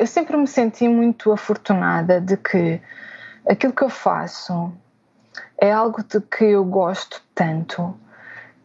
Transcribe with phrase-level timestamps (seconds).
[0.00, 2.80] eu sempre me senti muito afortunada de que
[3.46, 4.72] aquilo que eu faço
[5.58, 7.94] é algo de que eu gosto tanto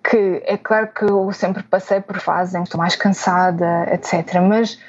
[0.01, 4.39] que é claro que eu sempre passei por fases em que estou mais cansada, etc.
[4.47, 4.79] Mas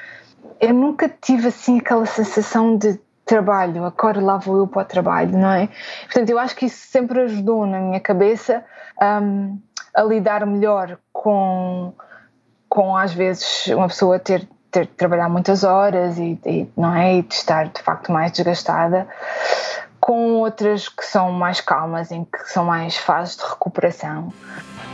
[0.60, 5.36] eu nunca tive assim aquela sensação de trabalho, agora lá vou eu para o trabalho,
[5.36, 5.68] não é?
[6.04, 8.64] Portanto, eu acho que isso sempre ajudou na minha cabeça
[9.02, 9.58] um,
[9.92, 11.92] a lidar melhor com,
[12.68, 17.16] com às vezes uma pessoa ter, ter de trabalhar muitas horas e, e, não é?
[17.16, 19.06] e de estar de facto mais desgastada
[20.00, 24.32] com outras que são mais calmas, em que são mais fases de recuperação.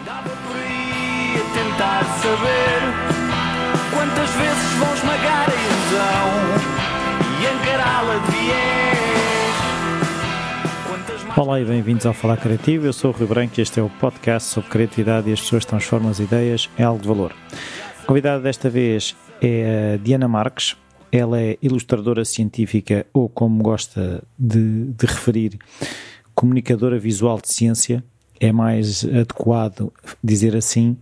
[0.01, 2.81] Andava por aí a tentar saber
[3.91, 6.31] quantas vezes vão esmagar a ilusão
[7.41, 8.83] e encará-la de viés.
[11.37, 12.87] Olá e bem-vindos ao Falar Criativo.
[12.87, 15.65] Eu sou o Rui Branco e este é o podcast sobre criatividade e as pessoas
[15.65, 17.35] transformam as ideias em algo de valor.
[18.03, 20.77] A convidada desta vez é a Diana Marques,
[21.11, 25.59] ela é ilustradora científica ou, como gosta de, de referir,
[26.35, 28.03] comunicadora visual de ciência.
[28.41, 30.97] É mais adequado dizer assim.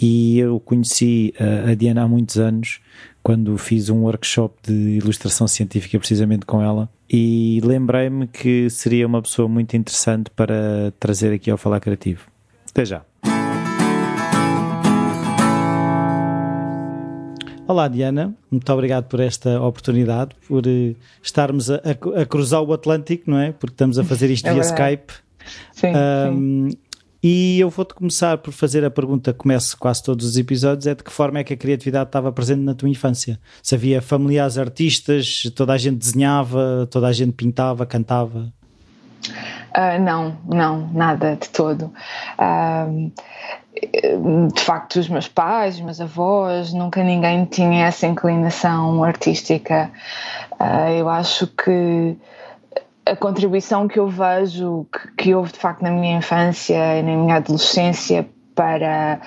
[0.00, 2.80] E eu conheci a, a Diana há muitos anos,
[3.22, 6.90] quando fiz um workshop de ilustração científica precisamente com ela.
[7.08, 12.26] E lembrei-me que seria uma pessoa muito interessante para trazer aqui ao Falar Criativo.
[12.70, 13.02] Até já.
[17.66, 18.34] Olá, Diana.
[18.50, 21.80] Muito obrigado por esta oportunidade, por uh, estarmos a,
[22.20, 23.52] a, cruzar o Atlântico, não é?
[23.52, 25.14] Porque estamos a fazer isto é via Skype.
[25.72, 25.86] Sim,
[26.30, 26.78] um, sim.
[27.22, 30.94] E eu vou-te começar por fazer a pergunta que começo quase todos os episódios: é
[30.94, 33.40] de que forma é que a criatividade estava presente na tua infância?
[33.62, 38.52] Se havia familiares artistas, toda a gente desenhava, toda a gente pintava, cantava?
[39.76, 41.92] Uh, não, não, nada de todo.
[42.38, 43.12] Uh,
[44.54, 49.90] de facto, os meus pais, os meus avós, nunca ninguém tinha essa inclinação artística.
[50.52, 52.16] Uh, eu acho que
[53.04, 57.16] a contribuição que eu vejo que, que houve de facto na minha infância e na
[57.16, 59.20] minha adolescência para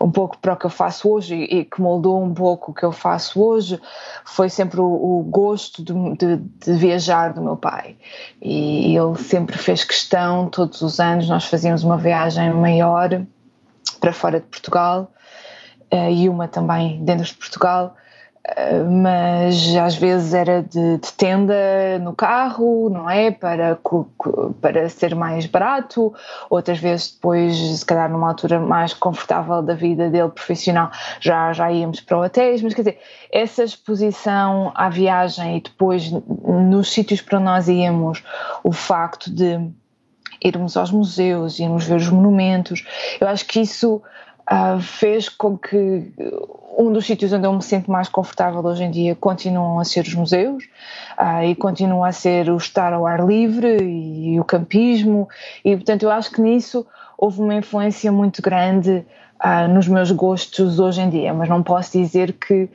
[0.00, 2.84] um pouco para o que eu faço hoje e, que moldou um pouco o que
[2.84, 3.80] eu faço hoje
[4.24, 7.96] foi sempre o, o gosto de, de, de, viajar do meu pai.
[8.40, 13.22] E ele sempre fez questão todos os anos nós fazíamos uma viagem maior
[14.00, 15.12] para fora de Portugal
[15.92, 17.96] uh, e uma também dentro de Portugal
[18.90, 21.54] mas às vezes era de, de, tenda
[22.00, 23.30] no carro, não é?
[23.30, 23.78] Para,
[24.60, 26.12] para ser mais barato,
[26.48, 30.90] outras vezes depois, se calhar numa altura mais confortável da vida dele profissional,
[31.20, 32.98] já, já íamos para hotéis, mas quer dizer,
[33.30, 38.24] essa exposição à viagem e depois nos sítios para nós íamos,
[38.64, 39.70] o facto de
[40.42, 42.86] irmos aos museus, irmos ver os monumentos,
[43.20, 44.02] eu acho que isso
[44.50, 46.12] uh, fez com que
[46.76, 50.02] um dos sítios onde eu me sinto mais confortável hoje em dia continuam a ser
[50.06, 50.64] os museus
[51.18, 55.28] uh, e continua a ser o estar ao ar livre e, e, o campismo
[55.64, 59.04] e portanto eu acho que nisso houve uma influência muito grande
[59.44, 62.68] uh, nos meus gostos hoje em dia, mas não posso dizer que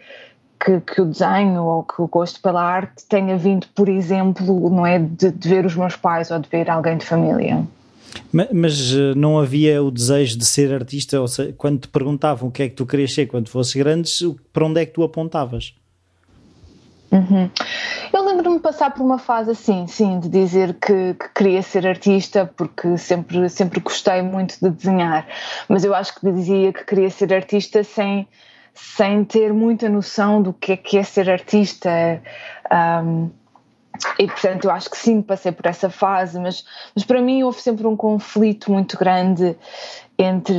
[0.57, 4.83] que, que, o desenho ou que o gosto pela arte tenha vindo, por exemplo, não
[4.87, 7.63] é de, de ver os meus pais ou de ver alguém de família.
[8.31, 11.19] Mas, mas, eh, não havia o desejo de ser artista?
[11.19, 14.21] Ou seja, quando te perguntavam o que é que tu querias ser quando fosses grandes,
[14.51, 15.73] para onde é que tu apontavas?
[17.11, 17.49] Uhum.
[18.11, 21.87] Eu lembro-me de passar por uma fase assim, sim, de dizer que, que, queria ser
[21.87, 25.25] artista porque sempre, sempre gostei muito de desenhar,
[25.69, 28.27] mas eu acho que dizia que queria ser artista sem,
[28.73, 32.21] sem ter muita noção do que é que é ser artista.
[32.71, 33.29] Um,
[34.19, 37.61] e portanto eu acho que sim, passei por essa fase, mas, mas para mim houve
[37.61, 39.55] sempre um conflito muito grande
[40.17, 40.55] entre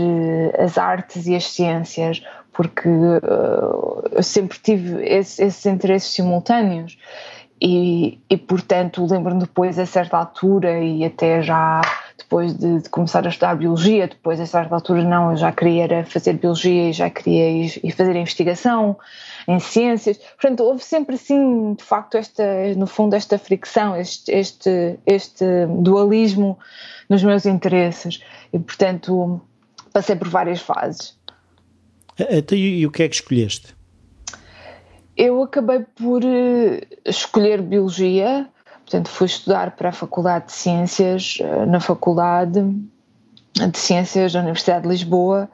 [0.59, 6.99] as artes e as ciências, porque uh, eu sempre tive esse, esses interesses simultâneos.
[7.59, 11.81] E, e portanto lembro-me depois a certa altura e até já
[12.19, 16.05] depois de, de, começar a estudar biologia, depois a certa altura não, eu já queria
[16.05, 18.97] fazer biologia e já queria ir, ir fazer investigação
[19.47, 20.17] em ciências.
[20.17, 25.45] Portanto, houve sempre assim, de facto, esta, no fundo, esta fricção, este, este, este
[25.81, 26.59] dualismo
[27.09, 28.21] nos meus interesses.
[28.53, 29.41] E, portanto,
[29.93, 31.17] passei por várias fases.
[32.19, 33.77] Então, e o que é que escolheste?
[35.17, 38.49] Eu acabei por eh, escolher biologia,
[38.87, 42.63] portanto, fui estudar para a Faculdade de Ciências, eh, na Faculdade
[43.53, 45.51] de Ciências da Universidade de Lisboa,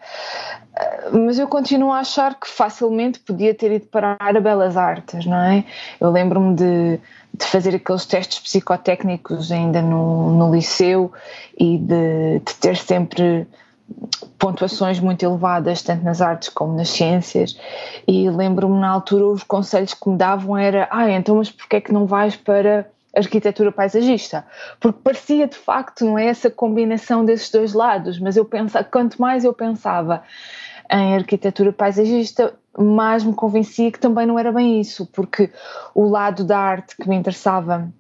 [1.13, 5.37] mas eu continuo a achar que facilmente podia ter ido parar a Belas Artes, não
[5.37, 5.65] é?
[6.01, 7.01] Eu lembro-me de,
[7.35, 11.13] de, fazer aqueles testes psicotécnicos ainda no, no liceu
[11.59, 13.47] e de, de, ter sempre
[14.39, 17.57] pontuações muito elevadas, tanto nas artes como nas ciências,
[18.09, 21.81] e lembro-me na altura os conselhos que me davam era, ah, então mas porquê é
[21.81, 24.47] que não vais para arquitetura paisagista?
[24.81, 29.21] Porque parecia de facto, não é essa combinação desses dois lados, mas eu pensava, quanto
[29.21, 30.23] mais eu pensava
[30.91, 35.51] em arquitetura paisagista, mais me convencia que também não era bem isso, porque
[35.95, 37.93] o lado da arte que me interessava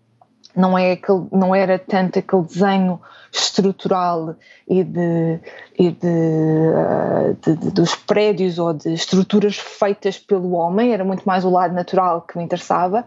[0.54, 3.00] não, é aquele, não era tanto aquele desenho
[3.32, 4.36] estrutural
[4.68, 5.40] e, de,
[5.78, 11.24] e de, uh, de, de, dos prédios ou de estruturas feitas pelo homem, era muito
[11.24, 13.06] mais o lado natural que me interessava,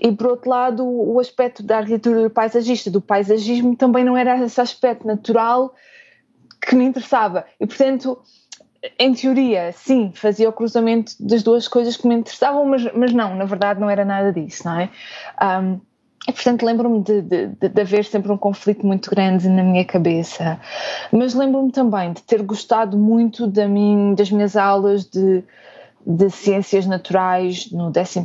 [0.00, 4.60] e por outro lado o aspecto da arquitetura paisagista, do paisagismo, também não era esse
[4.60, 5.74] aspecto natural
[6.60, 8.18] que me interessava, e portanto
[8.98, 13.34] em teoria, sim, fazia o cruzamento das duas coisas que me interessavam, mas, mas não,
[13.34, 14.90] na verdade não era nada disso, não é?
[15.42, 15.80] Um,
[16.32, 20.60] portanto, lembro-me de, de, de, haver sempre um conflito muito grande na minha cabeça.
[21.12, 25.44] Mas lembro-me também de ter gostado muito da mim, das minhas aulas de
[26.06, 28.18] de ciências naturais no 11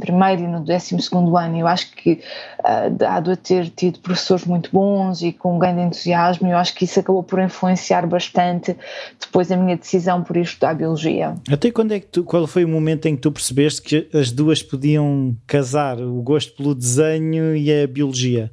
[0.43, 0.95] e no 12
[1.35, 1.57] ano.
[1.57, 2.21] Eu acho que,
[2.59, 6.75] uh, dado a ter tido professores muito bons e com um grande entusiasmo, eu acho
[6.75, 8.77] que isso acabou por influenciar bastante
[9.19, 11.33] depois a minha decisão por ir estudar Biologia.
[11.51, 14.31] Até quando é que tu, qual foi o momento em que tu percebeste que as
[14.31, 18.51] duas podiam casar, o gosto pelo desenho e a Biologia?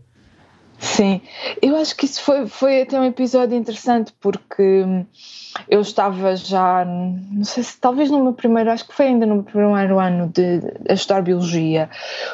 [0.78, 1.20] Sim,
[1.60, 4.84] eu acho que isso foi, foi até um episódio interessante porque
[5.69, 9.36] eu estava já, não sei se talvez no meu primeiro, acho que foi ainda no
[9.36, 11.90] meu primeiro ano de, de estudar Biologia,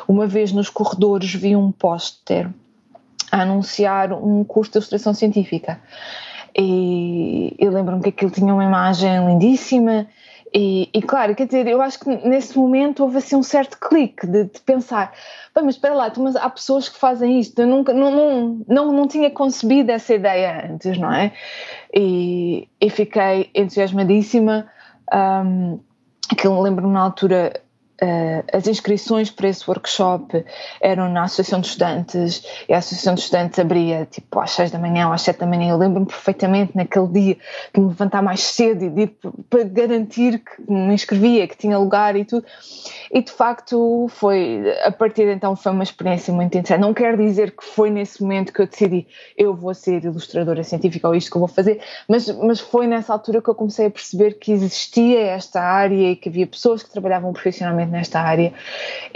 [0.07, 2.51] uma vez nos corredores vi um póster
[3.33, 5.81] a anunciar um curso de ilustração científica.
[6.57, 10.07] E eu lembro-me que aquilo tinha uma imagem lindíssima
[10.57, 14.25] e, e, claro, quer dizer, eu acho que nesse momento houve assim um certo clique
[14.25, 15.13] de, de pensar,
[15.53, 19.09] mas espera lá, mas há pessoas que fazem isto, eu nunca, não, não, não, não
[19.09, 21.33] tinha concebido essa ideia antes, não é?
[21.93, 24.71] E, e fiquei entusiasmadíssima,
[25.13, 25.81] um,
[26.39, 27.61] que lembro-me na altura
[28.53, 30.45] as inscrições para esse workshop
[30.81, 34.79] eram na Associação de Estudantes e a Associação de Estudantes abria tipo às 6 da
[34.79, 35.71] manhã ou às 7 da manhã.
[35.71, 37.37] Eu lembro-me perfeitamente naquele dia
[37.75, 39.17] de me levantar mais cedo e de ir
[39.49, 42.45] para garantir que me inscrevia, que tinha lugar e tudo.
[43.11, 46.81] E de facto foi, a partir de então foi uma experiência muito interessante.
[46.81, 51.09] Não quer dizer que foi nesse momento que eu decidi eu vou ser ilustradora científica
[51.09, 53.91] ou isto que eu vou fazer, mas, mas foi nessa altura que eu comecei a
[53.91, 58.53] perceber que existia esta área e que havia pessoas que trabalhavam profissionalmente nesta área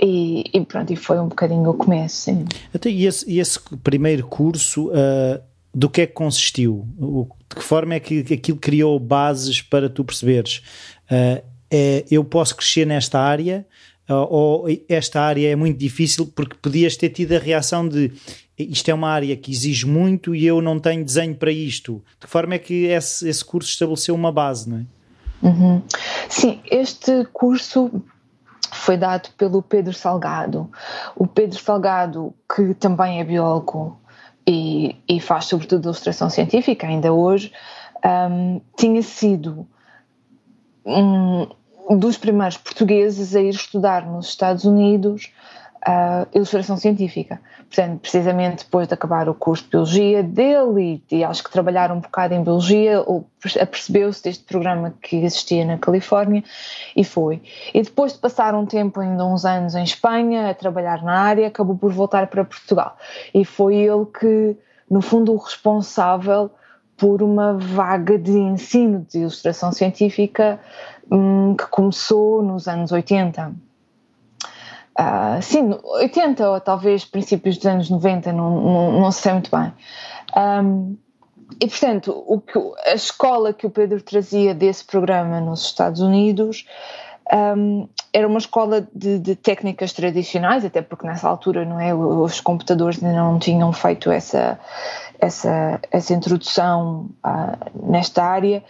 [0.01, 2.45] e, e pronto, e foi um bocadinho o começo, sim.
[2.75, 5.43] Até, e, esse, e esse primeiro curso, uh,
[5.75, 6.87] do que é que consistiu?
[6.99, 10.63] O, de que forma é que aquilo criou bases para tu perceberes?
[11.11, 13.67] Uh, é, eu posso crescer nesta área
[14.09, 18.13] uh, ou esta área é muito difícil porque podias ter tido a reação de
[18.59, 22.03] isto é uma área que exige muito e eu não tenho desenho para isto.
[22.19, 24.85] De que forma é que esse, esse curso estabeleceu uma base, não é?
[25.41, 25.83] Uhum.
[26.29, 28.03] Sim, este curso
[28.73, 30.71] foi dado pelo Pedro Salgado.
[31.17, 33.99] O Pedro Salgado, que também é biólogo
[34.47, 37.53] e, e faz sobretudo ilustração científica ainda hoje,
[38.05, 39.67] um, tinha sido
[40.85, 45.33] um dos primeiros portugueses a ir estudar nos Estados Unidos
[45.91, 47.41] a ilustração científica.
[47.61, 51.91] Portanto, precisamente depois de acabar o curso de Biologia dele e, e acho que trabalhar
[51.91, 53.03] um bocado em Biologia,
[53.59, 56.45] apercebeu-se deste programa que existia na Califórnia
[56.95, 57.41] e foi.
[57.73, 61.49] E depois de passar um tempo, ainda uns anos em Espanha, a trabalhar na área,
[61.49, 62.95] acabou por voltar para Portugal.
[63.33, 64.59] E foi ele que,
[64.91, 66.51] no fundo, o responsável
[66.99, 70.61] por uma vaga de ensino de ilustração científica
[71.11, 73.68] hum, que começou nos anos 80
[74.99, 79.73] Uh, sim, 80 ou talvez princípios dos anos 90, não, não, não sei muito bem.
[80.37, 80.97] Um,
[81.61, 86.67] e portanto, o que, a escola que o Pedro trazia desse programa nos Estados Unidos
[87.33, 92.41] um, era uma escola de, de, técnicas tradicionais, até porque nessa altura não é, os
[92.41, 94.59] computadores ainda não tinham feito essa,
[95.21, 98.65] essa, essa introdução uh, nesta área,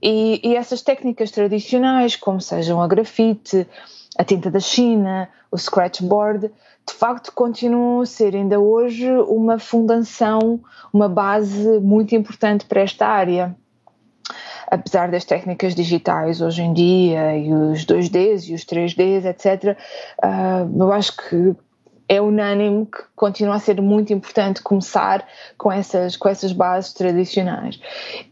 [0.00, 3.66] e, e essas técnicas tradicionais, como sejam a grafite,
[4.16, 6.50] a tinta da China, o scratchboard,
[6.86, 10.60] de facto continuam a ser ainda hoje uma fundação,
[10.92, 13.56] uma base muito importante para esta área.
[14.70, 19.76] Apesar das técnicas digitais hoje em dia, e os 2Ds e os 3Ds, etc.,
[20.22, 21.54] uh, eu acho que
[22.08, 27.80] é unânime que continua a ser muito importante começar com essas, com essas bases tradicionais.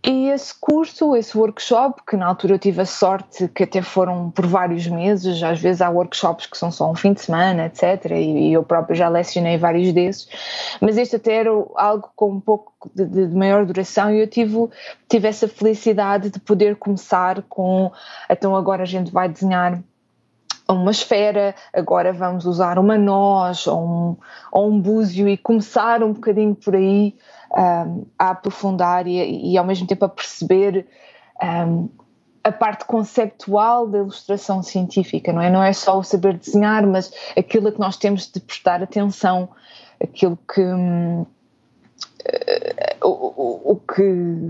[0.05, 4.31] E esse curso, esse workshop, que na altura eu tive a sorte que até foram
[4.31, 8.11] por vários meses, às vezes há workshops que são só um fim de semana, etc.
[8.11, 10.29] E, e eu próprio já lecionei vários desses,
[10.81, 14.69] mas este até era algo com um pouco de, de, maior duração e eu tive,
[15.09, 17.91] tive essa felicidade de poder começar com.
[18.29, 19.83] Então agora a gente vai desenhar
[20.73, 24.17] uma esfera, agora vamos usar uma noz ou um,
[24.51, 27.15] ou um búzio e começar um bocadinho por aí
[27.57, 30.87] um, a aprofundar e, e, ao mesmo tempo a perceber
[31.43, 31.89] um,
[32.45, 35.51] a parte conceptual da ilustração científica, não é?
[35.51, 39.49] Não é só o saber desenhar, mas aquilo a que nós temos de prestar atenção,
[40.01, 41.25] aquilo que hum,
[43.03, 44.03] o, o, que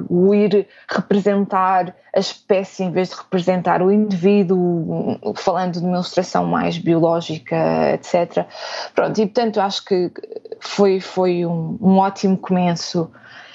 [0.09, 6.45] o ir representar a espécie em vez de representar o indivíduo, falando de uma ilustração
[6.45, 7.57] mais biológica,
[7.95, 8.47] etc.
[8.95, 10.13] Pronto, e portanto acho que
[10.61, 13.11] foi, foi um, um ótimo começo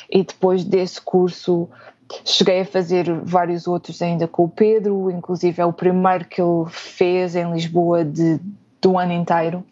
[0.10, 1.70] e depois desse curso
[2.24, 6.66] cheguei a fazer vários outros ainda com o Pedro, inclusive é o primeiro que ele
[6.70, 8.39] fez em Lisboa de,
[8.82, 9.63] do ano inteiro.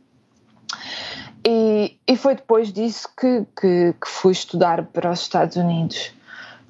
[1.47, 6.11] E, e foi depois disso que, que, que, fui estudar para os Estados Unidos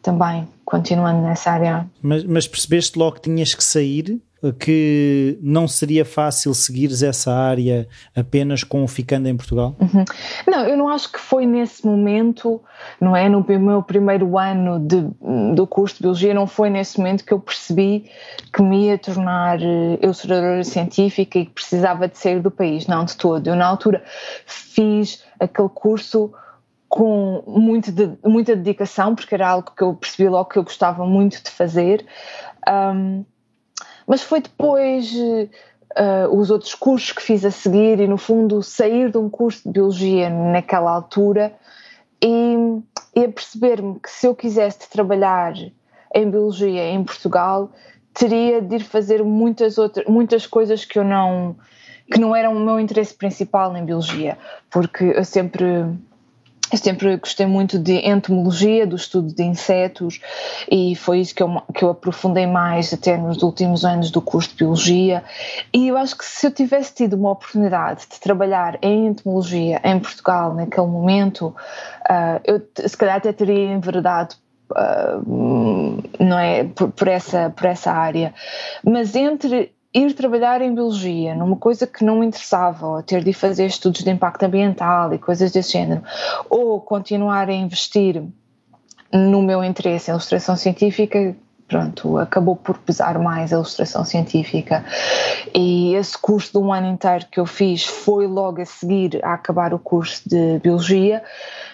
[0.01, 1.89] também, continuando nessa área.
[2.01, 4.21] Mas, mas percebeste logo que tinhas que sair?
[4.53, 9.75] Que não seria fácil seguires essa área apenas com ficando em Portugal?
[9.79, 10.05] Uhum.
[10.47, 12.61] Não, eu não acho que foi nesse momento,
[12.99, 13.27] não é?
[13.29, 15.07] No meu primeiro ano de,
[15.53, 18.09] do curso de Biologia, não foi nesse momento que eu percebi
[18.53, 22.87] que me ia tornar eh, ilustradora científica e que precisava de sair do país.
[22.87, 23.47] Não, de todo.
[23.47, 24.03] Eu, na altura,
[24.45, 26.33] fiz aquele curso
[26.87, 31.05] com muito de, muita dedicação, porque era algo que eu percebi logo que eu gostava
[31.05, 32.05] muito de fazer.
[32.67, 33.25] Um,
[34.07, 39.11] mas foi depois uh, os outros cursos que fiz a seguir e, no fundo, sair
[39.11, 41.53] de um curso de biologia naquela altura
[42.21, 42.55] e,
[43.15, 45.53] e perceber-me que se eu quisesse trabalhar
[46.13, 47.71] em biologia em Portugal,
[48.13, 51.55] teria de ir fazer muitas outras muitas coisas que eu não
[52.09, 54.37] que não eram o meu interesse principal em biologia,
[54.69, 55.65] porque eu sempre
[56.71, 60.19] eu sempre gostei muito de entomologia, do estudo de insetos,
[60.69, 64.49] e foi isso que eu, que eu aprofundei mais até nos últimos anos do curso
[64.49, 65.23] de Biologia.
[65.73, 69.99] E eu acho que se eu tivesse tido uma oportunidade de trabalhar em entomologia em
[69.99, 71.55] Portugal naquele momento,
[72.09, 74.35] uh, eu se calhar até teria enveredado
[74.67, 78.33] Uh, não é por, por, essa por essa área
[78.83, 83.31] mas entre ir trabalhar em biologia numa coisa que não me interessava, ou ter de
[83.31, 86.03] fazer estudos de impacto ambiental e coisas desse género,
[86.49, 88.21] ou continuar a investir
[89.13, 91.33] no meu interesse em ilustração científica,
[91.65, 94.83] pronto, acabou por pesar mais a ilustração científica.
[95.53, 99.33] E esse curso de um ano inteiro que eu fiz foi logo a seguir a
[99.33, 101.23] acabar o curso de biologia,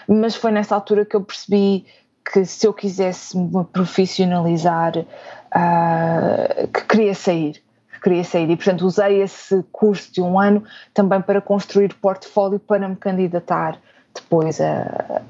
[0.06, 1.84] mas foi nessa altura que eu percebi
[2.32, 7.60] que se eu quisesse me profissionalizar, uh, que queria sair
[8.02, 12.88] queria sair e, portanto, usei esse curso de um ano também para construir portfólio para
[12.88, 13.78] me candidatar
[14.14, 15.22] depois a,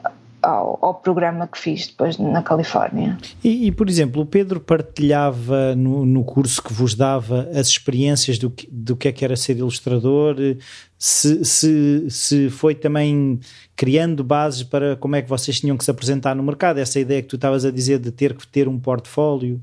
[0.42, 3.16] ao, ao, programa que fiz depois na Califórnia.
[3.44, 8.38] E, e por exemplo, o Pedro partilhava no, no, curso que vos dava as experiências
[8.38, 10.36] do que, do que é que era ser ilustrador,
[10.98, 13.38] se, se, se foi também
[13.76, 17.22] criando bases para como é que vocês tinham que se apresentar no mercado, essa ideia
[17.22, 19.60] que tu estavas a dizer de ter que ter um portfólio.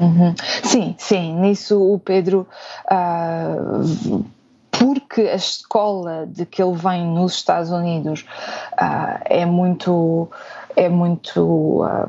[0.00, 0.34] Uhum.
[0.64, 2.48] Sim, sim, nisso o Pedro,
[2.90, 4.24] uh,
[4.70, 8.24] porque a escola de que ele vem nos Estados Unidos
[8.72, 10.26] uh, é muito,
[10.74, 12.08] é muito uh,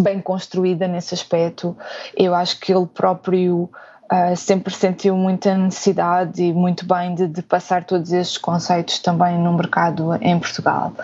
[0.00, 1.76] bem construída nesse aspecto,
[2.16, 3.68] eu acho que ele próprio
[4.10, 9.36] Uh, sempre sentiu muita necessidade e muito bem de, de, passar todos estes conceitos também
[9.36, 10.94] no mercado em Portugal.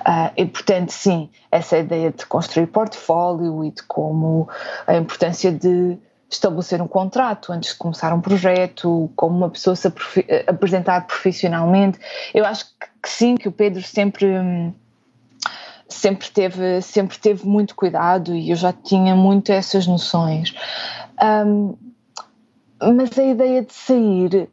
[0.00, 4.48] Uh, e, portanto, sim, essa ideia de construir portfólio e de como
[4.86, 5.98] a importância de
[6.30, 9.92] estabelecer um contrato antes de começar um projeto, como uma pessoa se
[10.46, 11.98] apresentar profissionalmente.
[12.32, 14.26] Eu acho que, que sim, que o Pedro sempre.
[15.88, 20.54] sempre teve, sempre teve muito cuidado e eu já tinha muito essas noções.
[21.22, 21.76] Um,
[22.80, 24.48] mas a ideia de sair,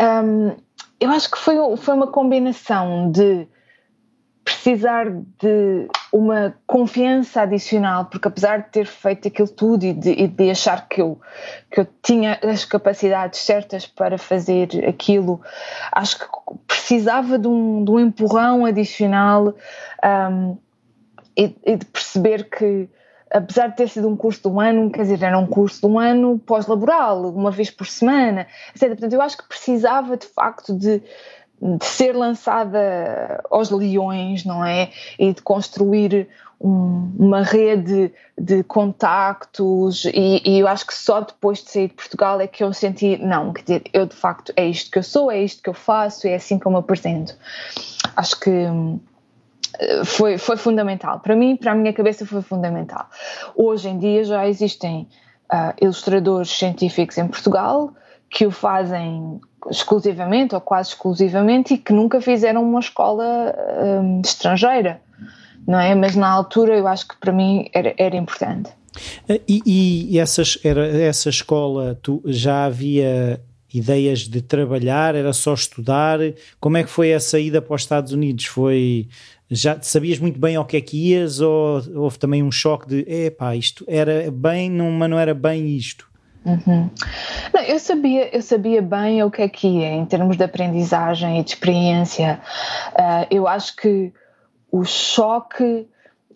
[0.00, 0.56] um,
[1.00, 3.46] eu acho que foi, foi uma combinação de
[4.48, 10.26] precisar de uma confiança adicional, porque apesar de ter feito aquilo tudo e de, e
[10.26, 11.20] de, achar que eu,
[11.70, 15.40] que eu tinha as capacidades certas para fazer aquilo,
[15.92, 16.24] acho que
[16.66, 19.54] precisava de um, de um empurrão adicional
[20.32, 20.56] um,
[21.36, 22.88] e, e, de perceber que
[23.30, 25.86] apesar de ter sido um curso de um ano, quer dizer, era um curso de
[25.86, 28.88] um ano pós-laboral, uma vez por semana, etc.
[28.88, 31.02] Portanto, eu acho que precisava de facto de,
[31.60, 34.90] de ser lançada aos leões, não é?
[35.18, 36.28] E de construir
[36.60, 41.94] um, uma rede de contactos e, e, eu acho que só depois de sair de
[41.94, 45.02] Portugal é que eu senti, não, quer dizer, eu de facto é isto que eu
[45.02, 47.36] sou, é isto que eu faço, é assim que eu me apresento.
[48.16, 48.98] Acho que hum,
[50.04, 51.20] foi, foi fundamental.
[51.20, 53.06] Para mim, para a minha cabeça foi fundamental.
[53.54, 55.08] Hoje em dia já existem
[55.52, 57.92] uh, ilustradores científicos em Portugal
[58.30, 63.54] que o fazem exclusivamente ou quase exclusivamente e que nunca fizeram uma escola
[64.02, 65.00] um, estrangeira,
[65.66, 65.94] não é?
[65.94, 68.70] Mas na altura eu acho que para mim era, era importante.
[69.48, 73.40] E, e essas, era, essa escola, tu já havia
[73.72, 76.18] ideias de trabalhar, era só estudar?
[76.60, 78.46] Como é que foi essa ida para os Estados Unidos?
[78.46, 79.08] Foi
[79.50, 83.00] já sabias muito bem ao que é que ias ou houve também um choque de
[83.10, 86.08] epá, isto era bem, não, mas não era bem isto?
[86.44, 86.88] Uhum.
[87.52, 91.40] Não, eu sabia, eu sabia bem o que é que ia em termos de aprendizagem
[91.40, 92.40] e de experiência.
[92.92, 94.12] Uh, eu acho que
[94.70, 95.86] o choque,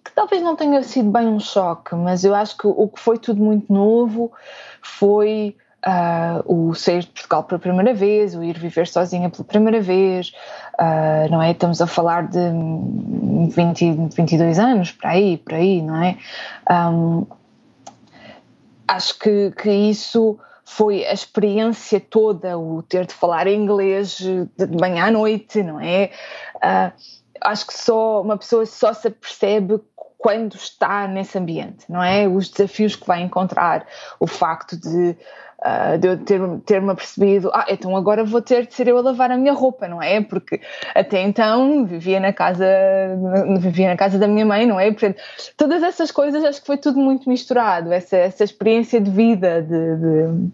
[0.04, 3.19] que talvez não tenha sido bem um choque, mas eu acho que o que foi
[3.19, 4.33] tudo muito novo
[4.81, 9.81] foi uh, o sair de Portugal pela primeira vez, o ir viver sozinha pela primeira
[9.81, 10.33] vez,
[10.75, 11.51] uh, não é?
[11.51, 12.39] Estamos a falar de
[13.51, 16.17] 20, 22 anos, por aí, por aí, não é?
[16.71, 17.27] Um,
[18.87, 25.07] acho que, que isso foi a experiência toda, o ter de falar inglês de manhã
[25.07, 26.11] à noite, não é?
[26.57, 26.93] Uh,
[27.41, 29.81] acho que só uma pessoa só se percebe
[30.17, 32.29] quando está nesse ambiente, não é?
[32.29, 33.85] Os desafios que vai encontrar,
[34.21, 35.17] o facto de
[35.64, 39.00] uh, de eu ter, ter-me apercebido, ah, então agora vou ter de ser eu a
[39.00, 40.21] lavar a minha roupa, não é?
[40.21, 40.61] Porque
[40.95, 42.66] até então vivia na casa,
[43.59, 44.90] vivia na casa da minha mãe, não é?
[44.90, 45.21] Portanto,
[45.57, 49.97] todas essas coisas acho que foi tudo muito misturado, essa, essa experiência de vida, de,
[49.97, 50.52] de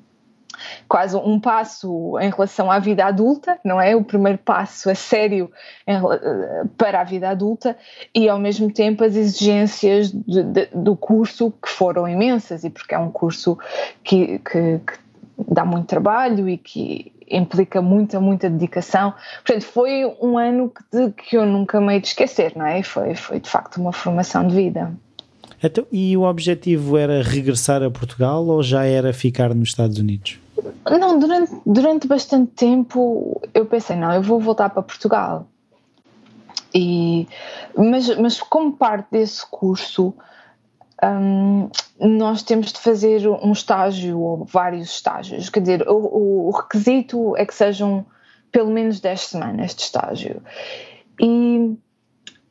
[0.89, 3.95] quase um passo em relação à vida adulta, não é?
[3.95, 5.51] O primeiro passo a sério
[5.87, 6.01] em,
[6.77, 7.77] para a vida adulta
[8.15, 12.95] e ao mesmo tempo as exigências de, de, do curso que foram imensas e porque
[12.95, 13.59] é um curso
[14.03, 14.99] que, que, que
[15.49, 19.15] dá muito trabalho e que implica muita, muita dedicação.
[19.45, 22.83] Portanto, foi um ano que, que eu nunca me hei de esquecer, não é?
[22.83, 24.93] Foi, foi de facto uma formação de vida.
[25.63, 30.39] Então, e o objetivo era regressar a Portugal ou já era ficar nos Estados Unidos?
[30.91, 35.47] Não, durante, durante bastante tempo eu pensei, não, eu vou voltar para Portugal.
[36.75, 37.27] E,
[37.77, 40.15] mas, mas como parte desse curso,
[41.03, 45.49] um, nós temos de fazer um estágio ou vários estágios.
[45.49, 48.05] Quer dizer, o, o requisito é que sejam
[48.51, 50.43] pelo menos 10 semanas de estágio.
[51.21, 51.77] E,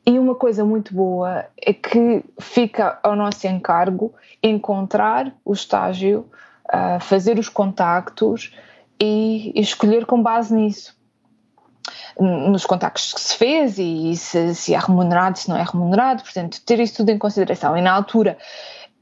[0.06, 6.26] e uma coisa muito boa é que fica ao nosso encargo encontrar o estágio
[7.00, 8.52] fazer os contactos
[9.00, 10.96] e, e, escolher com base nisso.
[12.18, 16.60] Nos contactos que se fez e se, se é remunerado, se não é remunerado, portanto,
[16.64, 17.76] ter isso tudo em consideração.
[17.76, 18.36] E na altura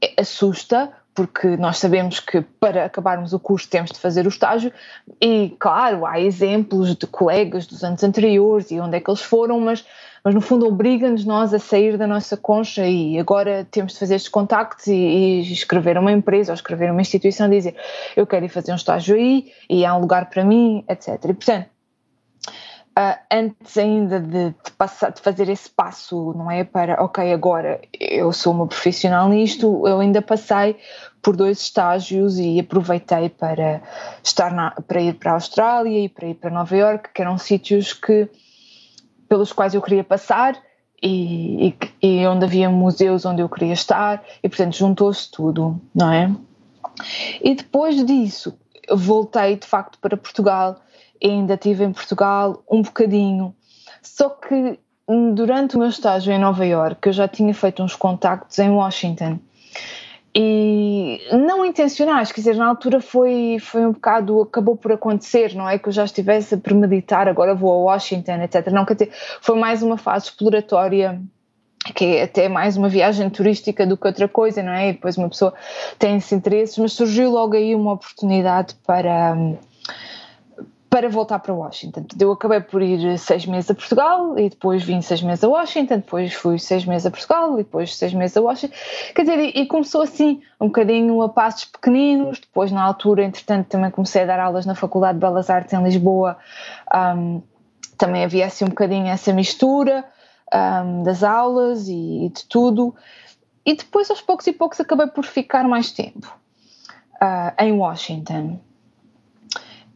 [0.01, 4.71] é, assusta, porque nós sabemos que para acabarmos o curso temos de fazer o estágio
[5.19, 9.59] e claro, há exemplos de colegas dos anos anteriores e onde é que eles foram,
[9.59, 9.83] mas
[10.23, 14.15] mas no fundo obriga-nos nós a sair da nossa concha e agora temos de fazer
[14.15, 17.75] estes contactos e, e escrever uma empresa ou escrever uma instituição dizer
[18.15, 21.07] eu quero ir fazer um estágio aí e há um lugar para mim, etc.
[21.23, 21.67] E portanto,
[22.97, 26.63] uh, antes ainda de, de, passar, de fazer esse passo, não é?
[26.63, 30.77] Para, ok, agora eu sou uma profissional nisto, eu ainda passei
[31.21, 33.81] por dois estágios e aproveitei para
[34.23, 37.37] estar na, para ir para a Austrália e para ir para Nova York, que eram
[37.37, 38.27] sítios que
[39.27, 40.57] pelos quais eu queria passar
[41.01, 46.11] e, e, e onde havia museus onde eu queria estar e portanto juntou-se tudo, não
[46.11, 46.31] é?
[47.41, 48.57] E depois disso
[48.91, 50.79] voltei de facto para Portugal.
[51.23, 53.55] Ainda estive em Portugal um bocadinho,
[54.03, 54.79] só que
[55.33, 59.39] durante o meu estágio em Nova York eu já tinha feito uns contactos em Washington.
[60.35, 60.76] E
[61.31, 65.77] não intencionais, quer dizer, na altura foi, foi um bocado, acabou por acontecer, não é
[65.77, 68.67] que eu já estivesse a premeditar, agora vou a Washington, etc.
[68.71, 71.21] Não, dizer, foi mais uma fase exploratória
[71.95, 74.89] que é até mais uma viagem turística do que outra coisa, não é?
[74.89, 75.53] E depois uma pessoa
[75.97, 79.37] tem esse interesse, mas surgiu logo aí uma oportunidade para,
[80.97, 82.07] para voltar para Washington.
[82.19, 85.97] Eu acabei por ir seis meses a Portugal e depois vim seis meses a Washington,
[85.97, 88.75] depois fui seis meses a Portugal e depois seis meses a Washington.
[89.13, 92.39] Quer dizer, e, começou assim, um bocadinho a passos pequeninos.
[92.39, 95.83] Depois, na altura, entretanto, também comecei a dar aulas na Faculdade de Belas Artes em
[95.83, 96.35] Lisboa.
[96.91, 97.43] Um,
[97.95, 100.03] também havia assim um bocadinho essa mistura
[100.51, 102.95] um, das aulas e, e, de tudo.
[103.63, 106.35] E depois, aos poucos e poucos, acabei por ficar mais tempo
[107.21, 108.59] uh, em Washington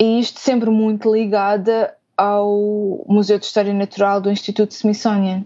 [0.02, 5.44] e isto sempre muito ligada ao Museu de História Natural do Instituto Smithsonian,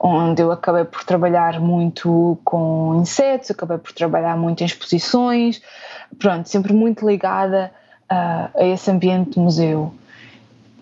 [0.00, 5.62] onde eu acabei por trabalhar muito com insetos, acabei por trabalhar muito em exposições,
[6.18, 7.70] pronto, sempre muito ligada
[8.10, 9.94] uh, a esse ambiente de museu.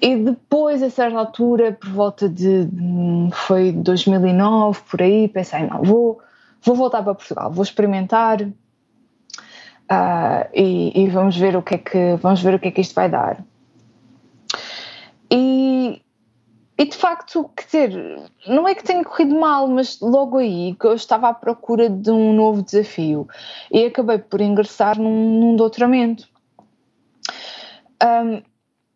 [0.00, 2.66] E depois, a certa altura, por volta de,
[3.32, 6.22] foi 2009, por aí, pensei, não, vou,
[6.62, 8.48] vou voltar para Portugal, vou experimentar
[9.90, 12.80] uh, e, e, vamos ver o que é que vamos ver o que é que
[12.80, 13.44] isto vai dar.
[15.30, 16.02] E,
[16.78, 20.86] e de facto, quer dizer, não é que tenha corrido mal, mas logo aí que
[20.86, 23.28] eu estava à procura de um novo desafio
[23.70, 26.28] e acabei por ingressar num, num doutoramento.
[28.02, 28.42] Um,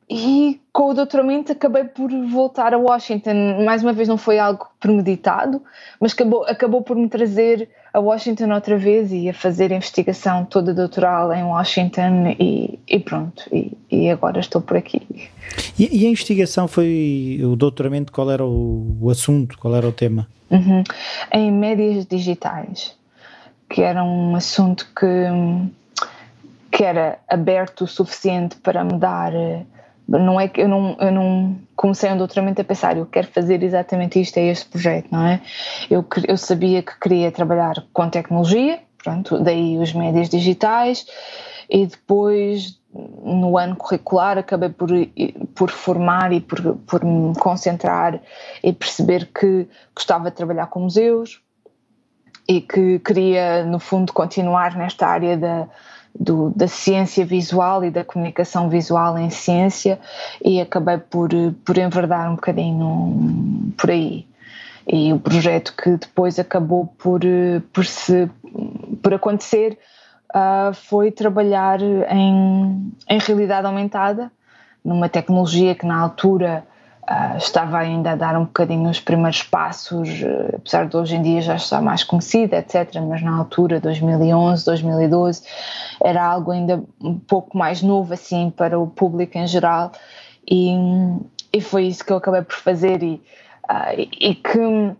[0.09, 3.64] e com o doutoramento acabei por voltar a Washington.
[3.64, 5.62] Mais uma vez não foi algo premeditado,
[5.98, 10.44] mas acabou, acabou por me trazer a Washington outra vez e a fazer a investigação
[10.44, 13.44] toda doutoral em Washington e, e pronto.
[13.52, 15.00] E, e, agora estou por aqui.
[15.78, 19.92] E, e, a investigação foi o doutoramento, qual era o, o assunto, qual era o
[19.92, 20.26] tema?
[20.50, 20.83] Uhum.
[21.33, 22.96] Em médias digitais,
[23.70, 26.04] que era um assunto que,
[26.72, 29.33] que era aberto o suficiente para me dar
[30.07, 33.62] não é que eu não, eu não comecei um doutoramento a pensar, eu quero fazer
[33.62, 35.40] exatamente isto, é este projeto, não é?
[35.90, 41.07] Eu, eu sabia que queria trabalhar com tecnologia, pronto, daí os médias digitais,
[41.69, 42.79] e depois
[43.25, 44.88] no ano curricular acabei por,
[45.55, 48.21] por formar e por, por me concentrar
[48.62, 51.43] e perceber que gostava de trabalhar com museus
[52.47, 55.69] e que queria, no fundo, continuar nesta área da
[56.18, 59.98] do, da ciência visual e da comunicação visual em ciência
[60.44, 61.31] e acabei por,
[61.64, 64.27] por enverdar um bocadinho por aí.
[64.87, 67.20] E o projeto que depois acabou por,
[67.72, 68.31] por, se,
[69.03, 69.79] por acontecer
[70.31, 74.31] uh, foi trabalhar em, em realidade aumentada,
[74.85, 76.64] numa tecnologia que na altura
[77.07, 81.23] Uh, estava ainda a dar um bocadinho os primeiros passos, uh, apesar de hoje em
[81.23, 82.95] dia já estar mais conhecida, etc.
[83.07, 85.43] Mas na altura, 2011, 2012,
[86.03, 89.93] era algo ainda um pouco mais novo assim para o público em geral
[90.51, 90.75] e,
[91.53, 93.23] e foi isso que eu acabei por fazer e,
[93.71, 94.97] uh, e, que,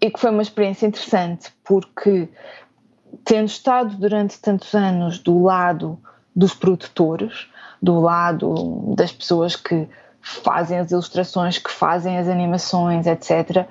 [0.00, 2.28] e que foi uma experiência interessante porque
[3.24, 5.98] tendo estado durante tantos anos do lado
[6.34, 7.46] dos produtores,
[7.80, 9.88] do lado das pessoas que
[10.26, 13.66] fazem as ilustrações, que fazem as animações, etc.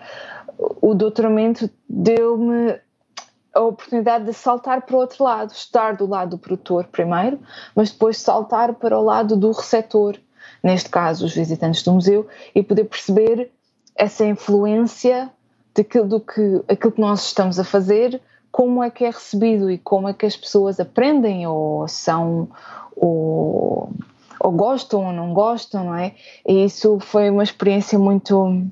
[0.58, 2.80] O doutoramento deu-me
[3.54, 7.40] a oportunidade de saltar para o outro lado, estar do lado do produtor primeiro,
[7.76, 10.16] mas depois saltar para o lado do receptor,
[10.64, 13.52] neste caso os visitantes do museu, e poder perceber
[13.94, 15.30] essa influência
[15.76, 19.78] daquilo do que, aquilo que nós estamos a fazer, como é que é recebido e
[19.78, 22.48] como é que as pessoas aprendem ou são
[22.96, 23.90] ou
[24.46, 26.14] ou gostam ou não gostam, não é?
[26.48, 28.64] E isso foi uma experiência muito,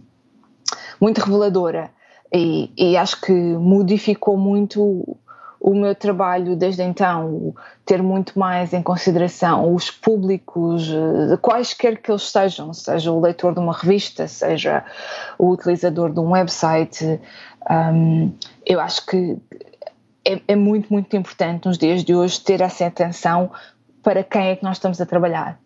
[1.02, 1.90] muito reveladora
[2.32, 5.18] e, e acho que modificou muito
[5.60, 7.56] o meu trabalho desde então,
[7.86, 13.54] ter muito mais em consideração os públicos, eh, quaisquer que eles sejam, seja o leitor
[13.54, 14.84] de uma revista, seja
[15.40, 17.18] o utilizador de um website,
[17.72, 18.34] um,
[18.66, 19.38] eu acho que
[20.26, 23.50] é, é, muito, muito importante nos dias de hoje ter essa atenção
[24.04, 25.63] para quem é que nós estamos a trabalhar.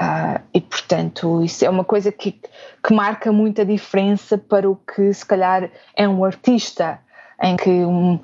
[0.00, 5.12] Uh, e portanto, isso é uma coisa que, que marca muita diferença para o que
[5.12, 7.00] se calhar é um artista,
[7.42, 8.20] em que, um,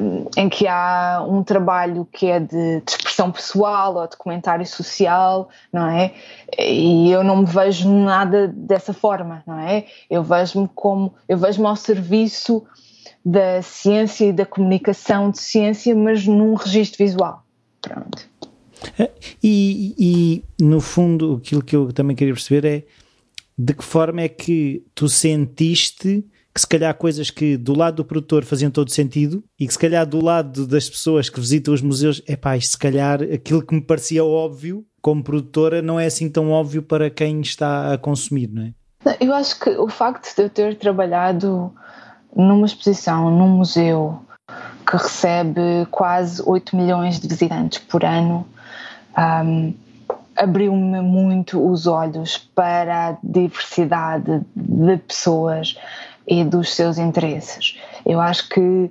[0.00, 4.64] um, em que há um trabalho que é de, de, expressão pessoal ou de comentário
[4.66, 6.14] social, não é?
[6.58, 9.84] E eu não me vejo nada dessa forma, não é?
[10.08, 12.64] Eu vejo-me como, eu vejo-me ao serviço
[13.24, 17.42] da ciência e da comunicação de ciência, mas num registro visual.
[17.80, 18.31] Pronto.
[18.98, 19.10] É,
[19.42, 22.84] e, e, no fundo, aquilo que eu também queria perceber é
[23.56, 28.04] de que forma é que tu sentiste que se calhar coisas que do lado do
[28.04, 31.80] produtor faziam todo sentido e que se calhar do lado das pessoas que visitam os
[31.80, 36.28] museus, é pá, se calhar aquilo que me parecia óbvio como produtora não é assim
[36.28, 38.74] tão óbvio para quem está a consumir, não é?
[39.18, 41.72] Eu acho que o facto de eu ter trabalhado
[42.36, 44.20] numa exposição, num museu
[44.86, 48.46] que recebe quase 8 milhões de visitantes por ano,
[49.16, 49.74] um,
[50.36, 55.78] abriu-me muito os olhos para a diversidade de pessoas
[56.26, 57.78] e dos seus interesses.
[58.04, 58.90] Eu acho que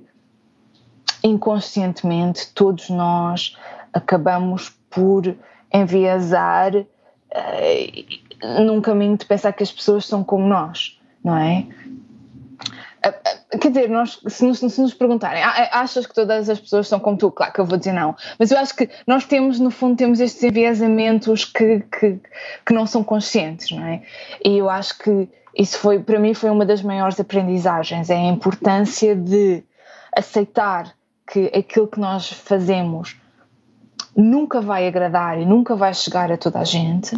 [1.24, 3.58] inconscientemente todos nós
[3.94, 5.36] acabamos por
[5.74, 6.86] enviesar uh,
[8.62, 11.68] num caminho de pensar que as pessoas são como nós, não é?
[13.60, 17.18] Quer dizer, nós, se nos, se nos, perguntarem, achas que todas as pessoas são como
[17.18, 17.30] tu?
[17.32, 18.16] Claro que eu vou dizer não.
[18.40, 22.20] Mas eu acho que nós temos, no fundo, temos estes enviesamentos que, que,
[22.66, 24.04] que não são conscientes, não é?
[24.44, 28.30] E eu acho que isso foi, para mim, foi uma das maiores aprendizagens, é a
[28.30, 29.64] importância de
[30.16, 30.94] aceitar
[31.28, 33.18] que aquilo que nós fazemos
[34.16, 37.18] nunca vai agradar e nunca vai chegar a toda a gente,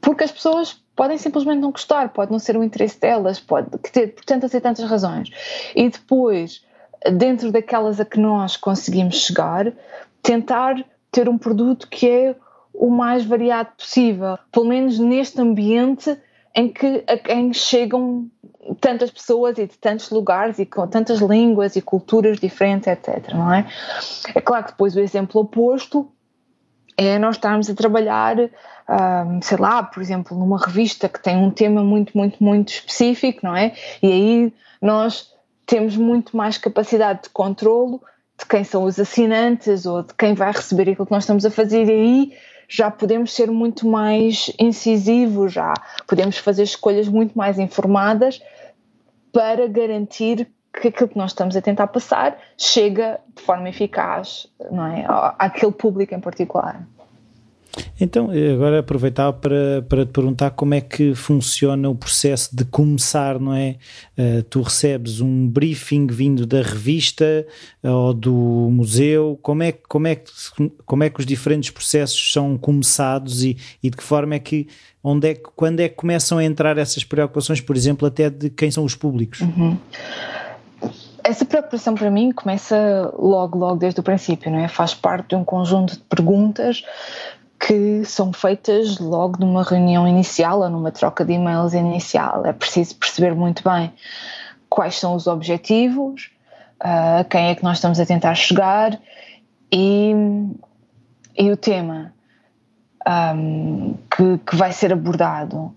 [0.00, 4.08] porque as pessoas podem simplesmente não gostar, pode não ser o interesse delas, pode ter
[4.08, 5.30] por tantas e tantas razões.
[5.74, 6.62] E depois,
[7.10, 9.72] dentro daquelas a que nós conseguimos chegar,
[10.22, 12.36] tentar ter um produto que é
[12.74, 16.18] o mais variado possível, pelo menos neste ambiente
[16.54, 18.28] em que a quem chegam
[18.78, 23.32] tantas pessoas e de tantos lugares e com tantas línguas e culturas diferentes, etc.
[23.32, 23.66] Não é?
[24.34, 26.12] É claro que depois o exemplo oposto
[27.00, 31.50] é nós estarmos a trabalhar um, sei lá, por exemplo, numa revista que tem um
[31.50, 33.72] tema muito, muito, muito específico, não é?
[34.02, 35.32] E aí nós
[35.64, 38.02] temos muito mais capacidade de controlo
[38.38, 41.50] de quem são os assinantes ou de quem vai receber aquilo que nós estamos a
[41.50, 42.32] fazer, e aí
[42.68, 45.72] já podemos ser muito mais incisivos, já
[46.06, 48.42] podemos fazer escolhas muito mais informadas
[49.32, 54.86] para garantir que aquilo que nós estamos a tentar passar chega de forma eficaz não
[54.86, 55.04] é?
[55.38, 56.86] àquele público em particular.
[58.00, 63.38] Então, agora aproveitava para, para te perguntar como é que funciona o processo de começar,
[63.38, 63.76] não é?
[64.18, 67.46] Uh, tu recebes um briefing vindo da revista
[67.84, 68.32] uh, ou do
[68.72, 70.30] museu, como é, como, é que,
[70.84, 74.66] como é que os diferentes processos são começados e, e de que forma é que,
[75.02, 78.50] onde é que, quando é que começam a entrar essas preocupações, por exemplo, até de
[78.50, 79.40] quem são os públicos?
[79.40, 79.78] Uhum.
[81.30, 84.66] Essa preocupação para mim começa logo, logo desde o princípio, não é?
[84.66, 86.82] Faz parte de um conjunto de perguntas
[87.56, 92.44] que são feitas logo numa reunião inicial ou numa troca de e-mails inicial.
[92.44, 93.92] É preciso perceber muito bem
[94.68, 96.32] quais são os objetivos,
[96.80, 98.98] a quem é que nós estamos a tentar chegar
[99.72, 100.12] e,
[101.38, 102.12] e o tema
[103.36, 105.72] um, que, que vai ser abordado.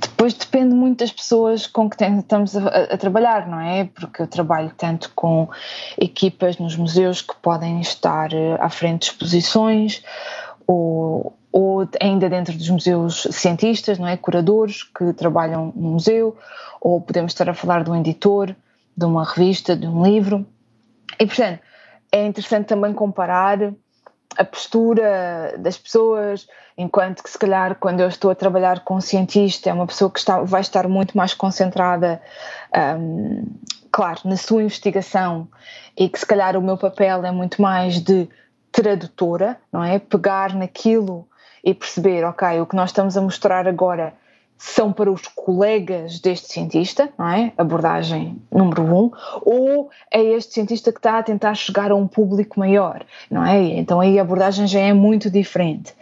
[0.00, 3.84] Depois depende muito das pessoas com que estamos a, a, trabalhar, não é?
[3.84, 5.48] Porque eu trabalho tanto com
[5.96, 10.02] equipas nos museus que podem estar eh, à frente de exposições
[10.66, 14.16] ou, ou ainda dentro dos museus cientistas, não é?
[14.16, 16.36] Curadores que trabalham no museu,
[16.80, 18.54] ou podemos estar a falar de um editor,
[18.96, 20.44] de uma revista, de um livro.
[21.20, 21.60] E portanto,
[22.10, 23.72] é interessante também comparar
[24.36, 26.46] a postura das pessoas,
[26.76, 30.10] enquanto que se calhar quando eu estou a trabalhar com um cientista é uma pessoa
[30.10, 32.20] que está, vai estar muito mais concentrada,
[32.98, 33.44] um,
[33.90, 35.48] claro, na sua investigação
[35.96, 38.28] e que se calhar o meu papel é muito mais de
[38.70, 39.98] tradutora, não é?
[39.98, 41.26] Pegar naquilo
[41.64, 44.12] e perceber, ok, o que nós estamos a mostrar agora
[44.58, 47.52] são para os colegas deste cientista, não é?
[47.58, 49.10] Abordagem número um,
[49.42, 53.58] ou é este cientista que está a tentar chegar a um público maior, não é?
[53.78, 55.94] Então aí a abordagem já é muito diferente.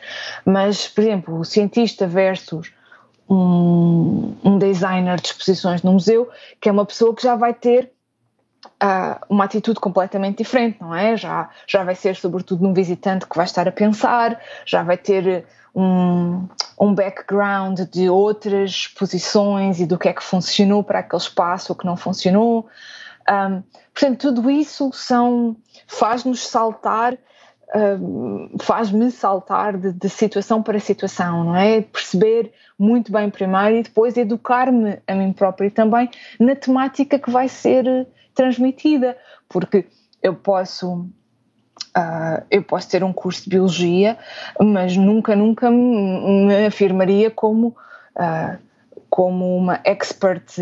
[0.45, 2.73] Mas, por exemplo, o cientista versus
[3.29, 6.29] um, um designer de exposições no museu,
[6.61, 7.91] que é uma pessoa que já vai ter
[8.83, 11.17] uh, uma atitude completamente diferente, não é?
[11.17, 15.45] Já, já vai ser, sobretudo, num visitante que vai estar a pensar, já vai ter
[15.75, 16.47] um,
[16.81, 21.77] um background de outras posições e do que é que funcionou para aquele espaço, o
[21.77, 22.67] que não funcionou.
[23.29, 25.57] Um, portanto, tudo isso são
[25.87, 27.17] faz-nos saltar,
[27.75, 31.81] um, faz-me saltar de, de, situação para situação, não é?
[31.81, 37.49] Perceber muito bem primeiro e depois educar-me a mim própria também na temática que vai
[37.49, 39.17] ser transmitida,
[39.49, 39.87] porque
[40.23, 41.09] eu posso
[41.97, 44.19] Uh, eu posso ter um curso de biologia,
[44.61, 47.69] mas nunca, nunca me afirmaria como,
[48.17, 48.59] uh,
[49.09, 50.59] como uma expert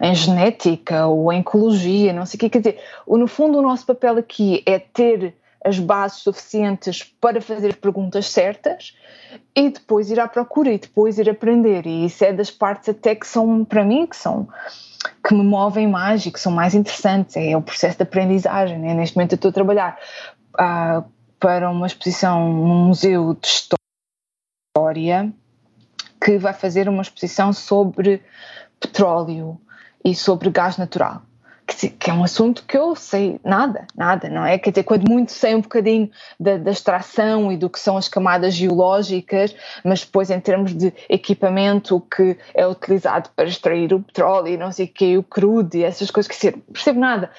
[0.00, 2.50] em genética ou em ecologia, não sei o que.
[2.50, 7.76] Quer dizer, no fundo, o nosso papel aqui é ter as bases suficientes para fazer
[7.76, 8.96] perguntas certas
[9.54, 11.86] e depois ir à procura e depois ir aprender.
[11.86, 14.48] E isso é das partes até que são, para mim, que são
[15.24, 18.78] que me movem mais e que são mais interessantes, é o processo de aprendizagem.
[18.78, 18.94] Né?
[18.94, 19.98] Neste momento eu estou a trabalhar
[20.52, 25.32] para uma exposição no Museu de História
[26.24, 28.22] que vai fazer uma exposição sobre
[28.78, 29.60] petróleo
[30.04, 31.22] e sobre gás natural.
[31.66, 34.58] Que, é um assunto que eu sei nada, nada, não é?
[34.58, 38.08] Quer dizer, quando muito sei um bocadinho da, da extração e do que são as
[38.08, 44.48] camadas geológicas, mas depois em termos de equipamento que é utilizado para extrair o petróleo
[44.48, 47.30] e não sei o que, o crudo e essas coisas, que não percebo nada.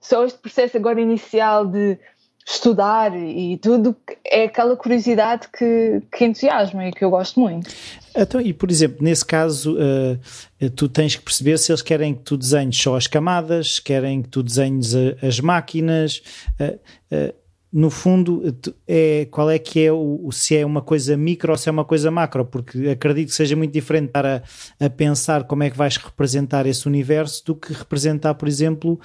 [0.00, 1.98] Só este processo agora inicial de
[2.48, 7.68] estudar e tudo, é aquela curiosidade que, que entusiasma e que eu gosto muito.
[8.14, 12.22] Então, e por exemplo, nesse caso, uh, tu tens que perceber se eles querem que
[12.22, 16.22] tu desenhes só as camadas, querem que tu desenhes a, as máquinas.
[16.60, 16.78] Uh,
[17.12, 18.42] uh, no fundo,
[18.86, 21.84] é, qual é que é o, se é uma coisa micro ou se é uma
[21.84, 24.42] coisa macro, porque acredito que seja muito diferente estar a,
[24.80, 28.98] a pensar como é que vais representar esse universo do que representar, por exemplo,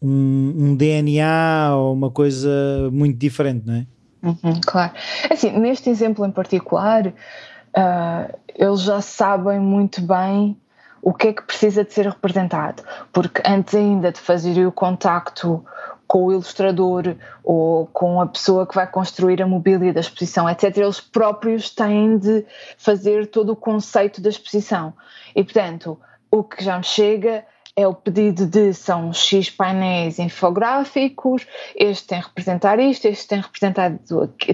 [0.00, 3.86] um, um DNA ou uma coisa muito diferente, não é?
[4.22, 4.92] Uhum, claro.
[5.30, 10.56] Assim, neste exemplo em particular, uh, eles já sabem muito bem
[11.00, 12.82] o que é que precisa de ser representado,
[13.12, 15.64] porque antes ainda de fazer o contacto
[16.06, 20.76] com o ilustrador ou com a pessoa que vai construir a mobília da exposição, etc.,
[20.76, 22.44] eles próprios têm de
[22.76, 24.94] fazer todo o conceito da exposição.
[25.34, 25.98] E, portanto,
[26.30, 27.44] o que já me chega
[27.76, 33.38] é o pedido de são X painéis infográficos, este tem de representar isto, este tem
[33.38, 33.92] de representar,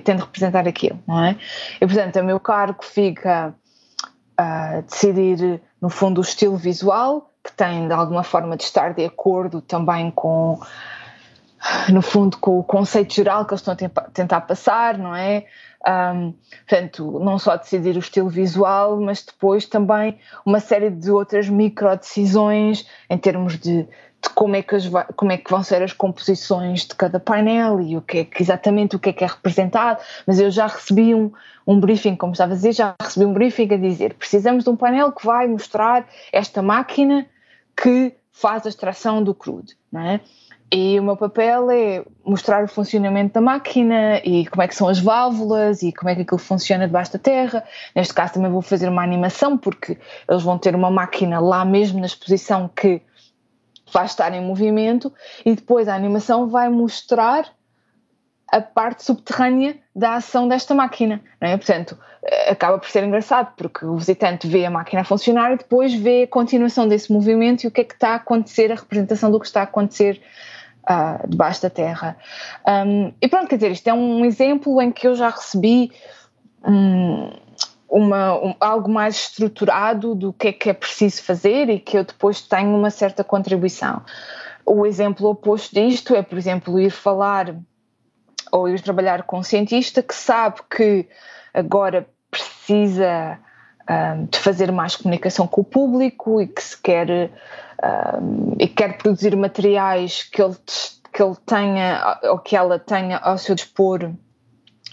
[0.03, 1.37] tem de representar aquilo, não é?
[1.81, 3.55] E portanto, o meu cargo fica
[4.37, 9.05] a decidir, no fundo, o estilo visual, que tem de alguma forma de estar de
[9.05, 10.61] acordo também com,
[11.89, 15.45] no fundo, com o conceito geral que eles estão a tentar passar, não é?
[15.87, 16.33] Um,
[16.67, 21.97] portanto, não só decidir o estilo visual, mas depois também uma série de outras micro
[21.97, 25.93] decisões em termos de, de como, é que as, como é que vão ser as
[25.93, 29.27] composições de cada painel e o que é que exatamente o que é que é
[29.27, 30.01] representado.
[30.25, 31.33] Mas eu já recebi um,
[31.67, 34.77] um briefing, como estava a dizer, já recebi um briefing a dizer: precisamos de um
[34.77, 37.27] painel que vai mostrar esta máquina
[37.77, 40.21] que faz a extração do crude, não é?
[40.75, 44.89] E o meu papel é mostrar o funcionamento da máquina e como é que são
[44.89, 47.63] as válvulas e como é que aquilo funciona debaixo da terra.
[47.95, 52.01] Neste caso também vou fazer uma animação porque eles vão ter uma máquina lá mesmo
[52.01, 53.03] na exposição que
[53.93, 55.13] vai estar em movimento
[55.45, 57.53] e depois a animação vai mostrar
[58.51, 61.57] a parte subterrânea da ação desta máquina, não é?
[61.59, 61.99] Portanto,
[62.49, 66.23] acaba por ser engraçado porque o visitante vê a máquina a funcionar e depois vê
[66.23, 69.39] a continuação desse movimento e o que é que está a acontecer, a representação do
[69.39, 70.23] que está a acontecer
[70.89, 72.17] uh, debaixo da terra.
[72.67, 75.93] Um, e pronto, quer dizer, isto é um exemplo em que eu já recebi
[76.65, 77.31] um,
[77.89, 82.05] uma, um, algo mais estruturado do que é que é preciso fazer e que eu
[82.05, 84.03] depois tenho uma certa contribuição.
[84.65, 87.55] O exemplo oposto disto é, por exemplo, ir falar
[88.51, 91.09] ou ir trabalhar com um cientista que sabe que
[91.53, 93.39] agora precisa
[94.31, 97.31] de fazer mais comunicação com o público e que se quer
[97.83, 100.57] um, e quer produzir materiais que ele,
[101.13, 104.11] que ele tenha ou que ela tenha ao seu dispor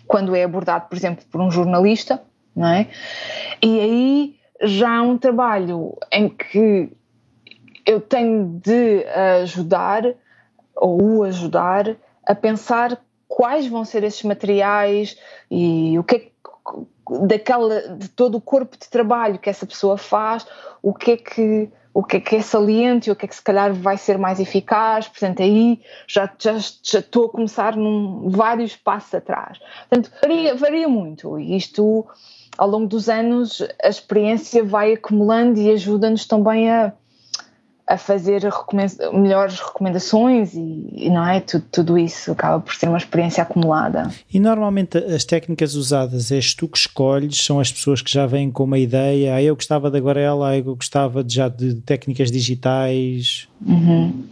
[0.07, 2.21] quando é abordado, por exemplo, por um jornalista,
[2.55, 2.87] não é?
[3.61, 6.91] E aí já há um trabalho em que
[7.85, 9.05] eu tenho de
[9.41, 10.03] ajudar
[10.75, 15.17] ou o ajudar a pensar quais vão ser esses materiais
[15.49, 16.29] e o que é
[17.27, 20.45] daquela de todo o corpo de trabalho que essa pessoa faz,
[20.81, 23.41] o que é que o que é que é saliente o que é que se
[23.41, 28.75] calhar vai ser mais eficaz, portanto aí já, já, já estou a começar num vários
[28.75, 29.59] passos atrás.
[29.89, 32.05] Portanto, varia, varia muito e isto
[32.57, 36.93] ao longo dos anos a experiência vai acumulando e ajuda-nos também a,
[37.89, 42.87] a fazer recomenda melhores recomendações e, e, não é tudo, tudo isso acaba por ser
[42.87, 44.11] uma experiência acumulada.
[44.31, 48.51] E normalmente as técnicas usadas és tu que escolhes, são as pessoas que já vêm
[48.51, 53.47] com uma ideia, ah, eu gostava de aguarela, eu gostava de, já de técnicas digitais.
[53.65, 54.23] Uhum.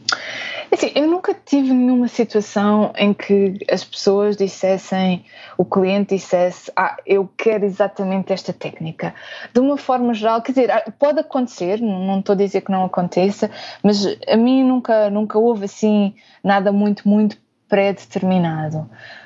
[0.72, 1.17] Assim, eu nunca
[1.48, 5.24] tive nenhuma situação em que as pessoas dissessem,
[5.58, 9.16] o cliente dissesse, ah, eu quero exatamente esta técnica.
[9.54, 12.84] De uma forma geral, quer dizer, ah, pode acontecer, não estou a dizer que não
[12.84, 13.50] aconteça,
[13.82, 17.38] mas a mim nunca, nunca houve assim nada muito, muito
[17.70, 18.80] pré-determinado.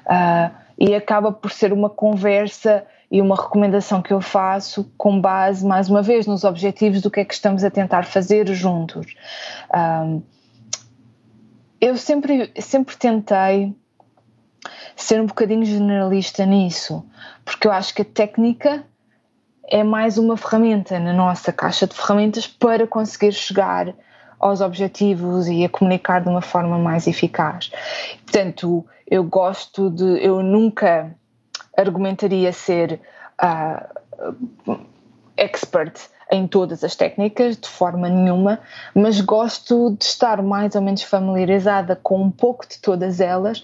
[0.05, 5.65] Uh, e acaba por ser uma conversa e uma recomendação que eu faço com base,
[5.65, 9.15] mais uma vez, nos objetivos do que é que estamos a tentar fazer juntos.
[9.71, 10.05] Ah,
[11.81, 13.75] eu sempre, sempre tentei
[14.95, 17.03] ser um bocadinho generalista nisso,
[17.43, 18.85] porque eu acho que a técnica
[19.67, 23.93] é mais uma ferramenta na nossa caixa de ferramentas para conseguir chegar
[24.39, 27.71] aos objetivos e a comunicar de uma forma mais eficaz.
[28.25, 30.23] Portanto, eu gosto de.
[30.23, 31.15] Eu nunca
[31.77, 32.99] argumentaria ser
[33.41, 34.77] uh,
[35.37, 35.99] expert
[36.31, 38.59] em todas as técnicas, de forma nenhuma,
[38.95, 43.63] mas gosto de estar mais ou menos familiarizada com um pouco de todas elas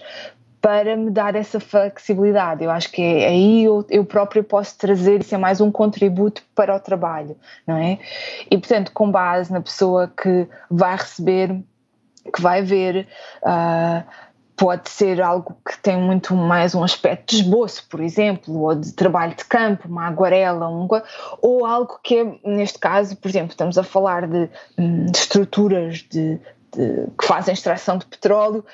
[0.60, 2.64] para me dar essa flexibilidade.
[2.64, 6.42] Eu acho que é, aí eu, eu próprio posso trazer isso é mais um contributo
[6.54, 7.98] para o trabalho, não é?
[8.50, 11.58] E portanto, com base na pessoa que vai receber,
[12.34, 13.06] que vai ver,
[13.42, 14.04] uh,
[14.58, 18.92] pode ser algo que tem muito mais um aspecto de esboço, por exemplo, ou de
[18.92, 20.88] trabalho de campo, uma aguarela, um,
[21.40, 25.98] ou algo que é, neste caso, por exemplo, estamos a falar de, hum, de estruturas
[26.10, 26.40] de,
[26.74, 28.64] de, que fazem extração de petróleo,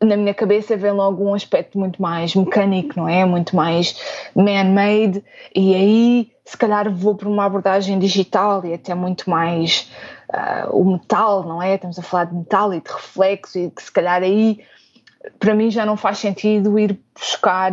[0.00, 3.24] na minha cabeça vem logo um aspecto muito mais mecânico, não é?
[3.24, 3.98] Muito mais
[4.34, 9.90] man-made, e aí se calhar vou para uma abordagem digital e até muito mais
[10.30, 11.74] uh, o metal, não é?
[11.74, 14.60] Estamos a falar de metal e de reflexo, e que se calhar aí
[15.38, 17.72] para mim já não faz sentido ir buscar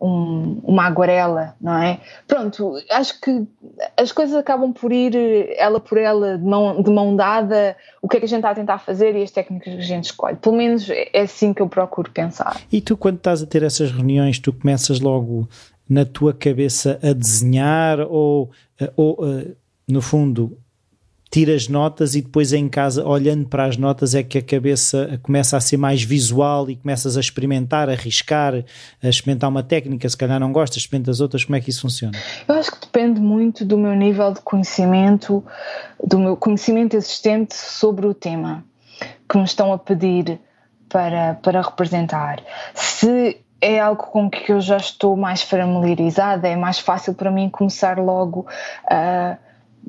[0.00, 2.00] um, uma aguarela, não é?
[2.26, 3.46] Pronto, acho que
[3.96, 5.14] as coisas acabam por ir
[5.56, 8.50] ela por ela, de mão, de mão dada, o que é que a gente está
[8.50, 10.36] a tentar fazer e as técnicas que a gente escolhe.
[10.36, 12.60] Pelo menos é assim que eu procuro pensar.
[12.70, 15.48] E tu, quando estás a ter essas reuniões, tu começas logo
[15.88, 18.50] na tua cabeça a desenhar ou,
[18.96, 19.18] ou
[19.88, 20.58] no fundo,
[21.34, 25.56] tiras notas e depois em casa, olhando para as notas, é que a cabeça começa
[25.56, 28.54] a ser mais visual e começas a experimentar, a arriscar,
[29.02, 32.16] a experimentar uma técnica, se calhar não gostas, experimentas outras, como é que isso funciona?
[32.46, 35.44] Eu acho que depende muito do meu nível de conhecimento,
[36.06, 38.64] do meu conhecimento existente sobre o tema
[39.28, 40.38] que me estão a pedir
[40.88, 42.44] para, para representar.
[42.74, 47.50] Se é algo com que eu já estou mais familiarizada, é mais fácil para mim
[47.50, 48.46] começar logo
[48.88, 49.36] a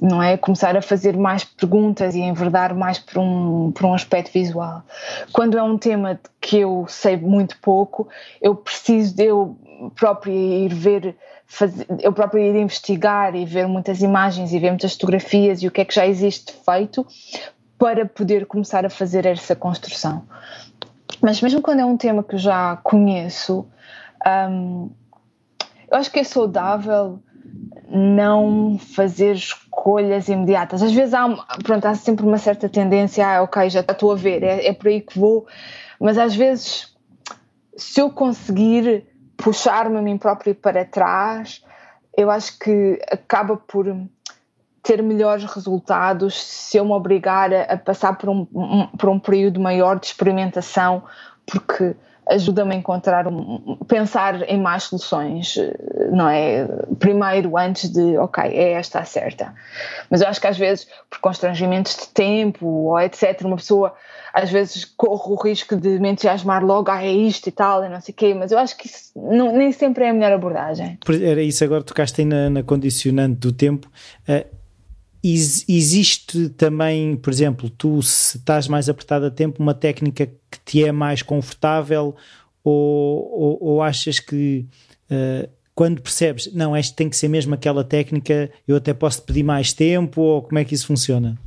[0.01, 0.37] não é?
[0.37, 4.83] Começar a fazer mais perguntas e enverdar mais por um, por um aspecto visual.
[5.31, 8.07] Quando é um tema que eu sei muito pouco,
[8.41, 9.57] eu preciso de eu
[9.95, 11.15] própria ir ver,
[11.45, 15.71] fazer, eu própria ir investigar e ver muitas imagens e ver muitas fotografias e o
[15.71, 17.05] que é que já existe feito
[17.77, 20.23] para poder começar a fazer essa construção.
[21.21, 23.65] Mas mesmo quando é um tema que eu já conheço,
[24.49, 24.89] um,
[25.89, 27.19] eu acho que é saudável
[27.89, 29.37] não fazer
[29.75, 30.81] escolhas imediatas.
[30.81, 31.27] Às vezes há,
[31.63, 34.87] pronto, há sempre uma certa tendência, ah, ok, já estou a ver, é, é por
[34.87, 35.45] aí que vou,
[35.99, 36.95] mas às vezes,
[37.77, 39.05] se eu conseguir
[39.37, 41.63] puxar-me a mim próprio para trás,
[42.17, 43.85] eu acho que acaba por
[44.81, 49.19] ter melhores resultados se eu me obrigar a, a passar por um, um, por um
[49.19, 51.03] período maior de experimentação,
[51.45, 51.95] porque
[52.29, 55.55] ajuda-me a encontrar um, pensar em mais soluções,
[56.11, 56.67] não é?
[56.99, 59.53] Primeiro, antes de, ok, é esta a certa.
[60.09, 63.93] Mas eu acho que às vezes, por constrangimentos de tempo ou etc., uma pessoa
[64.33, 67.89] às vezes corre o risco de me entusiasmar logo, ah, é isto e tal, e
[67.89, 70.33] não sei o quê, mas eu acho que isso não, nem sempre é a melhor
[70.33, 70.99] abordagem.
[71.21, 73.89] Era isso, agora tocaste aí na, na condicionante do tempo.
[74.27, 74.45] Uh,
[75.33, 80.83] existe também, por exemplo, tu se estás mais apertado a tempo, uma técnica que te
[80.83, 82.15] é mais confortável
[82.63, 84.67] ou, ou, ou achas que
[85.09, 89.73] uh, quando percebes, não, tem que ser mesmo aquela técnica, eu até posso pedir mais
[89.73, 91.37] tempo ou como é que isso funciona?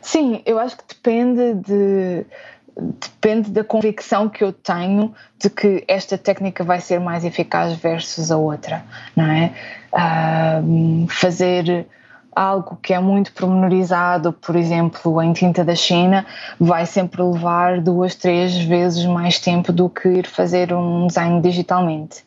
[0.00, 2.26] Sim, eu acho que depende de
[2.74, 8.30] depende da convicção que eu tenho de que esta técnica vai ser mais eficaz versus
[8.30, 8.82] a outra,
[9.14, 9.52] não é?
[9.92, 11.86] Uh, fazer
[12.34, 16.26] algo que é muito pormenorizado, por exemplo, em tinta da China,
[16.58, 22.24] vai sempre levar duas, três vezes mais tempo do que ir fazer um design digitalmente.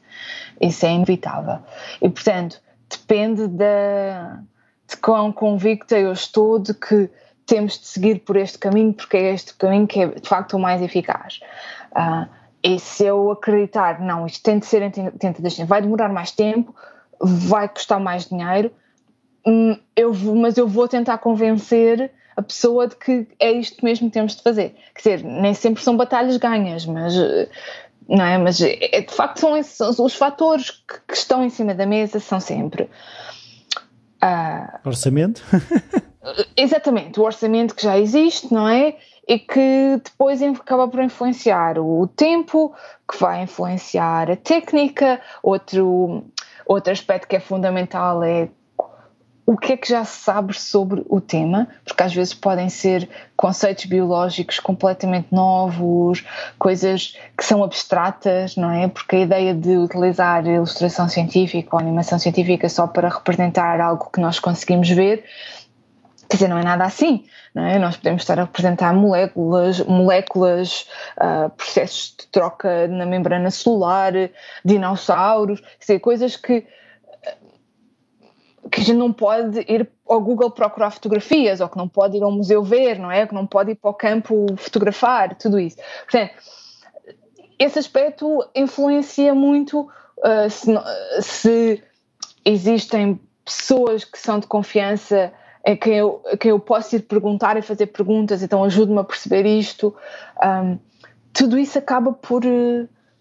[0.62, 1.60] Isso é inevitável.
[2.01, 4.39] E, portanto, depende da,
[4.88, 7.10] de quão convicta eu estou de que
[7.45, 10.60] temos de seguir por este caminho, porque é este caminho que é de facto o
[10.60, 11.39] mais eficaz.
[11.91, 12.28] Uh,
[12.64, 16.10] e se eu acreditar, não, isto tem de ser em tinta da China, vai demorar
[16.10, 16.76] mais tempo,
[17.22, 18.72] vai custar mais dinheiro,
[19.46, 24.08] Hum, eu vou, mas eu vou tentar convencer a pessoa de que é isto mesmo
[24.08, 24.76] que temos de fazer.
[24.93, 27.14] Quer dizer, nem sempre são batalhas ganhas, mas
[28.08, 28.38] não é?
[28.38, 31.86] Mas é, de facto são, esses, são os fatores que, que, estão em cima da
[31.86, 32.89] mesa são sempre
[34.24, 35.43] uh, orçamento.
[36.56, 38.96] exatamente, o orçamento que já existe, não é?
[39.28, 42.76] E que depois acaba por influenciar o tempo,
[43.10, 45.20] que vai influenciar a técnica.
[45.41, 46.26] Outro,
[46.66, 48.50] outro aspecto que é fundamental é
[49.46, 53.08] o que é que já se sabe sobre o tema, porque às vezes podem ser
[53.38, 56.26] conceitos biológicos completamente novos,
[56.58, 58.88] coisas que são abstratas, não é?
[58.88, 64.20] Porque a ideia de utilizar ilustração científica ou animação científica só para representar algo que
[64.20, 65.24] nós conseguimos ver,
[66.28, 67.24] quer dizer, não é nada assim,
[67.54, 67.78] não é?
[67.78, 70.88] Nós podemos estar a representar moléculas, moléculas,
[71.18, 74.12] uh, processos de troca na membrana celular,
[74.64, 76.66] dinossauros, quer dizer, coisas que
[78.72, 82.24] que a gente não pode ir ao Google procurar fotografias, ou que não pode ir
[82.24, 83.26] ao museu ver, não é?
[83.28, 85.78] Que não pode ir para o campo fotografar, tudo isso.
[86.09, 86.34] Portanto,
[87.59, 90.72] esse aspecto influencia muito uh, se,
[91.22, 91.84] se,
[92.43, 95.32] existem pessoas que são de confiança
[95.66, 99.03] a quem eu, a quem eu posso ir perguntar e fazer perguntas, então ajude-me a
[99.03, 99.95] perceber isto.
[100.43, 100.78] Um,
[101.34, 102.43] tudo isso acaba por,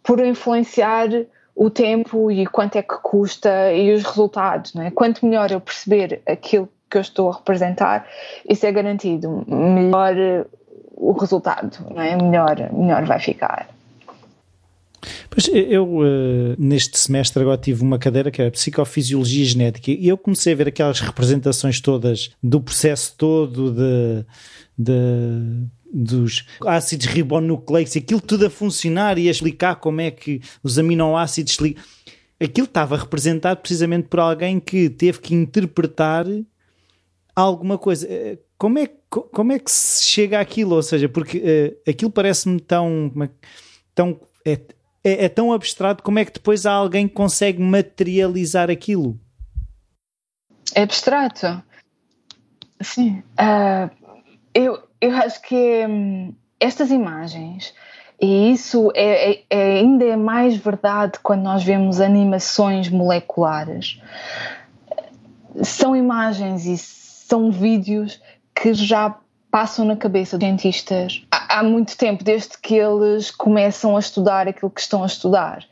[0.03, 1.09] por influenciar
[1.55, 4.91] o tempo e quanto é que custa e os resultados, não é?
[4.91, 8.07] Quanto melhor eu perceber aquilo que eu estou a representar,
[8.49, 9.45] isso é garantido.
[9.47, 10.15] Melhor
[10.97, 12.17] o resultado, não é?
[12.17, 13.69] Melhor, melhor vai ficar.
[15.29, 20.17] Pois eu, uh, neste semestre, agora tive uma cadeira que era Psicofisiologia Genética e eu
[20.17, 24.25] comecei a ver aquelas representações todas do processo todo de,
[24.79, 30.77] de dos ácidos ribonucleicos, aquilo tudo a funcionar e a explicar como é que os
[30.77, 31.57] aminoácidos
[32.41, 36.27] aquilo estava representado precisamente por alguém que teve que interpretar
[37.35, 38.07] alguma coisa.
[38.11, 40.75] Eh, como é, como é que se chega àquilo?
[40.75, 43.29] Ou seja, porque uh, aquilo parece-me tão, é
[43.95, 44.53] tão é,
[45.05, 49.19] é, é, tão abstrato, como é que depois há alguém que consegue materializar aquilo?
[50.75, 51.63] É abstrato.
[52.81, 53.23] Sim.
[53.39, 53.91] Uh,
[54.55, 57.75] eu, eu acho que hum, estas imagens,
[58.21, 64.01] e isso é, é, é, ainda é mais verdade quando nós vemos animações moleculares,
[65.63, 68.21] são imagens e são vídeos
[68.55, 69.15] que já
[69.51, 74.49] passam na cabeça dos cientistas há, há muito tempo, desde que eles começam a estudar
[74.49, 75.65] aquilo que estão a estudar.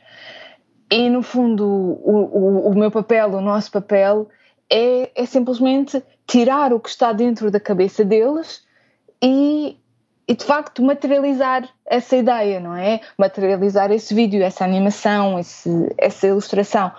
[0.91, 4.29] E no fundo, o, o, o meu papel, o nosso papel,
[4.69, 8.61] é, é simplesmente tirar o que está dentro da cabeça deles
[9.23, 9.77] e,
[10.27, 12.99] e de facto materializar essa ideia, não é?
[13.17, 16.91] Materializar esse vídeo, essa animação, esse, essa ilustração.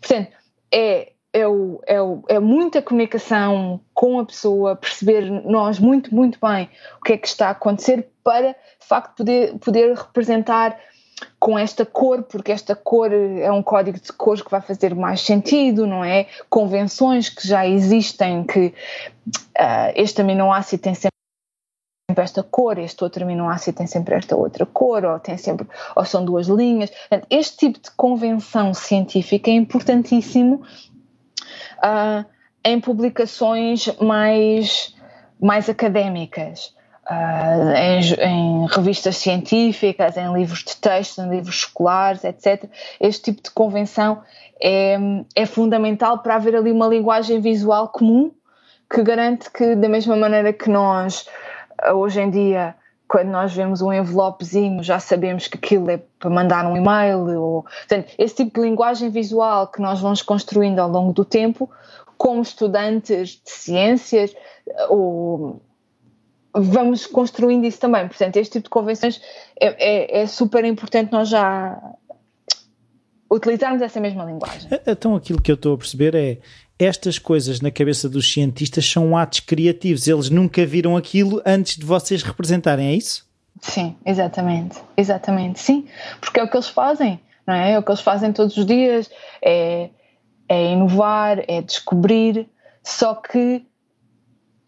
[0.00, 0.30] Portanto,
[0.72, 6.38] é é, o, é, o, é muita comunicação com a pessoa, perceber nós muito, muito
[6.38, 6.68] bem
[7.00, 10.78] o que é que está a acontecer para, de facto, poder, poder representar
[11.38, 15.20] com esta cor, porque esta cor é um código de cores que vai fazer mais
[15.20, 16.26] sentido, não é?
[16.50, 18.74] Convenções que já existem, que
[19.58, 21.11] uh, este aminoácido tem sempre
[22.20, 26.24] esta cor, este outro aminoácido tem sempre esta outra cor, ou tem sempre, ou são
[26.24, 26.90] duas linhas.
[27.30, 30.62] Este tipo de convenção científica é importantíssimo
[31.78, 32.24] uh,
[32.64, 34.94] em publicações mais,
[35.40, 36.74] mais académicas.
[37.10, 42.70] Uh, em, em, revistas científicas, em livros de texto, em livros escolares, etc.
[43.00, 44.22] Este tipo de convenção
[44.62, 44.96] é,
[45.34, 48.30] é fundamental para haver ali uma linguagem visual comum
[48.88, 51.26] que garante que, da mesma maneira que nós,
[51.90, 52.74] hoje em dia,
[53.08, 57.40] quando nós vemos um envelopezinho, já sabemos que aquilo é para mandar um e-mail.
[57.40, 61.70] Ou, portanto, esse tipo de linguagem visual que nós vamos construindo ao longo do tempo,
[62.16, 64.34] como estudantes de ciências,
[64.88, 65.60] ou
[66.54, 68.06] vamos construindo isso também.
[68.06, 69.20] Portanto, este tipo de convenções
[69.60, 71.80] é, é, é super importante nós já
[73.32, 74.68] utilizarmos essa mesma linguagem.
[74.86, 76.38] Então, aquilo que eu estou a perceber é
[76.78, 80.06] estas coisas na cabeça dos cientistas são atos criativos.
[80.06, 83.26] Eles nunca viram aquilo antes de vocês representarem, é isso?
[83.60, 84.78] Sim, exatamente.
[84.96, 85.86] Exatamente, sim.
[86.20, 87.72] Porque é o que eles fazem, não é?
[87.72, 89.10] É o que eles fazem todos os dias.
[89.40, 89.90] É,
[90.48, 92.46] é inovar, é descobrir,
[92.82, 93.64] só que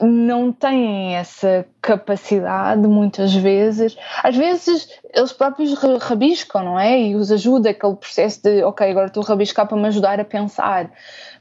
[0.07, 3.96] não têm essa capacidade muitas vezes.
[4.22, 7.00] Às vezes eles próprios rabiscam, não é?
[7.00, 10.24] E os ajuda aquele processo de, ok, agora estou a rabiscar para me ajudar a
[10.24, 10.90] pensar,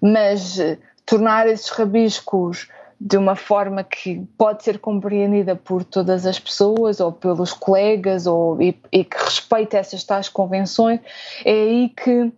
[0.01, 2.67] mas eh, tornar esses rabiscos
[2.99, 8.61] de uma forma que pode ser compreendida por todas as pessoas ou pelos colegas ou,
[8.61, 10.99] e, e que respeita essas tais convenções,
[11.43, 12.31] é aí que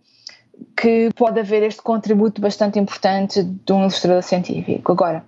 [0.76, 4.92] que pode haver este contributo bastante importante de um ilustrador científico.
[4.92, 5.24] Agora,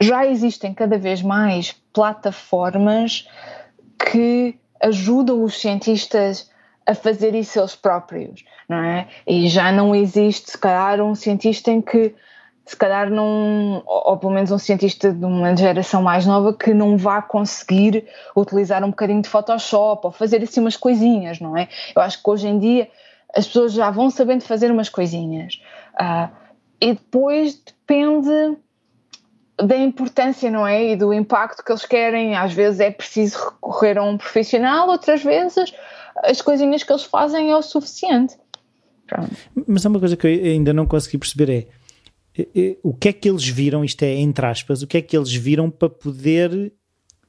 [0.00, 3.28] já existem cada vez mais plataformas
[3.98, 6.50] que ajudam os cientistas
[6.86, 9.08] a fazer isso eles próprios, não é?
[9.26, 12.14] E já não existe, se calhar, um cientista em que,
[12.64, 16.96] se calhar, não, ou, pelo menos um cientista de uma geração mais nova que não
[16.96, 21.68] vá conseguir utilizar um bocadinho de Photoshop ou fazer assim umas coisinhas, não é?
[21.94, 22.88] Eu acho que hoje em dia
[23.34, 25.60] as pessoas já vão sabendo fazer umas coisinhas.
[26.00, 26.30] Uh,
[26.80, 28.56] e depois depende
[29.62, 30.92] da importância, não é?
[30.92, 32.36] E do impacto que eles querem.
[32.36, 35.72] Às vezes é preciso recorrer a um profissional, outras vezes
[36.24, 38.36] as coisinhas que eles fazem é o suficiente.
[39.06, 39.30] Pronto.
[39.66, 43.08] Mas há uma coisa que eu ainda não consegui perceber é, é, é o que
[43.08, 45.88] é que eles viram, isto é entre aspas, o que é que eles viram para
[45.88, 46.72] poder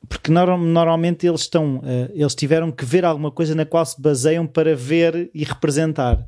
[0.09, 4.45] porque normalmente eles estão uh, eles tiveram que ver alguma coisa na qual se baseiam
[4.47, 6.23] para ver e representar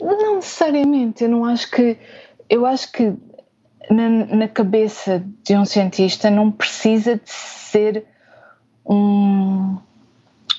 [0.00, 1.96] não necessariamente eu não acho que
[2.48, 3.12] eu acho que
[3.90, 8.04] na, na, cabeça de um cientista não precisa de ser
[8.84, 9.76] um,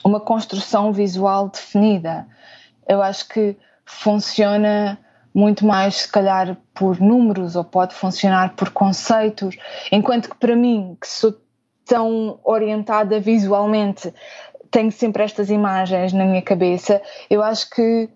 [0.04, 2.28] uma construção visual definida.
[2.88, 3.56] Eu acho que
[3.86, 4.98] funciona
[5.34, 9.56] muito mais, se calhar, por números ou pode funcionar por conceitos,
[9.92, 11.36] enquanto que para mim, que sou
[11.86, 14.14] tão orientada visualmente,
[14.72, 17.02] tenho sempre estas imagens na minha cabeça.
[17.30, 18.10] Eu acho que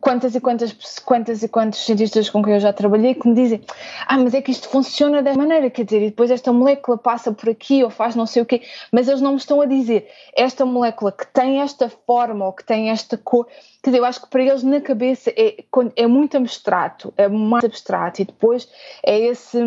[0.00, 0.72] quantas e quantas,
[1.04, 3.62] quantas e quantos cientistas com quem eu já trabalhei que me dizem
[4.06, 7.32] ah, mas é que isto funciona desta maneira, quer dizer, e depois esta molécula passa
[7.32, 8.62] por aqui ou faz não sei o quê,
[8.92, 12.64] mas eles não me estão a dizer esta molécula que tem esta forma ou que
[12.64, 13.46] tem esta cor,
[13.82, 15.64] quer dizer, eu acho que para eles na cabeça é,
[15.96, 18.68] é muito abstrato, é mais abstrato e depois
[19.04, 19.58] é esse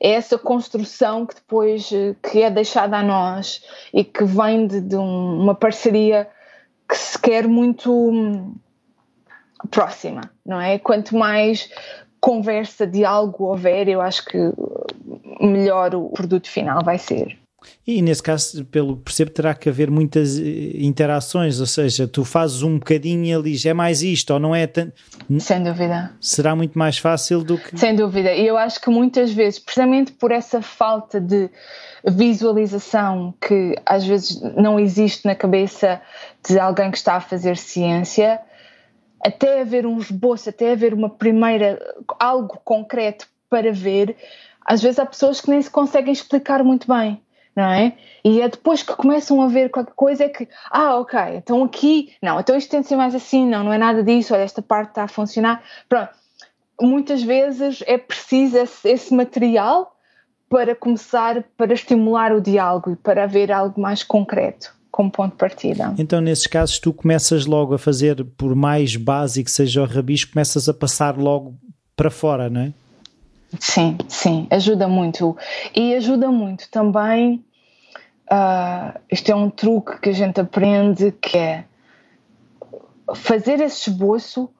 [0.00, 1.90] é essa construção que depois
[2.22, 6.28] que é deixada a nós e que vem de, de uma parceria
[6.88, 8.54] que se quer muito
[9.70, 10.78] próxima, não é?
[10.78, 11.68] Quanto mais
[12.20, 14.38] conversa, diálogo houver, eu acho que
[15.40, 17.38] melhor o produto final vai ser.
[17.86, 20.42] E nesse caso, pelo percebo, terá que haver muitas eh,
[20.76, 24.54] interações, ou seja, tu fazes um bocadinho e ele diz é mais isto ou não
[24.54, 24.92] é tanto.
[25.38, 26.12] Sem dúvida.
[26.20, 27.78] Será muito mais fácil do que.
[27.78, 28.32] Sem dúvida.
[28.32, 31.50] E eu acho que muitas vezes, precisamente por essa falta de
[32.06, 36.00] visualização que às vezes não existe na cabeça
[36.48, 38.40] de alguém que está a fazer ciência,
[39.24, 41.78] até haver um esboço, até haver uma primeira,
[42.18, 44.16] algo concreto para ver,
[44.64, 47.20] às vezes há pessoas que nem se conseguem explicar muito bem,
[47.56, 47.94] não é?
[48.24, 52.12] E é depois que começam a ver qualquer coisa é que, ah, ok, então aqui,
[52.22, 54.62] não, então isto tem de ser mais assim, não, não é nada disso, olha, esta
[54.62, 55.62] parte está a funcionar.
[55.88, 56.10] Pronto,
[56.80, 59.96] muitas vezes é preciso esse, esse material
[60.48, 65.38] para começar, para estimular o diálogo e para haver algo mais concreto como ponto de
[65.38, 65.94] partida.
[65.96, 70.32] Então, nesses casos, tu começas logo a fazer, por mais básico que seja o rabisco,
[70.32, 71.56] começas a passar logo
[71.94, 72.72] para fora, não é?
[73.60, 75.36] Sim, sim, ajuda muito.
[75.72, 77.44] E ajuda muito também.
[78.28, 81.64] Uh, isto é um truque que a gente aprende que é
[83.14, 84.50] fazer esse esboço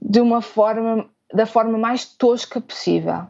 [0.00, 3.24] de uma forma da forma mais tosca possível.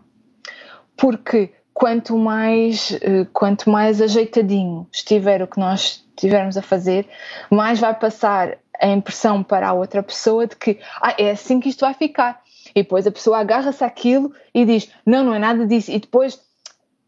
[0.99, 7.09] Porque quanto mais, uh, quanto mais ajeitadinho estiver o que nós estivermos a fazer,
[7.51, 11.71] mais vai passar a impressão para a outra pessoa de que ah, é assim que
[11.71, 12.43] isto vai ficar.
[12.75, 15.91] E depois a pessoa agarra-se àquilo e diz: Não, não é nada disso.
[15.91, 16.39] E depois,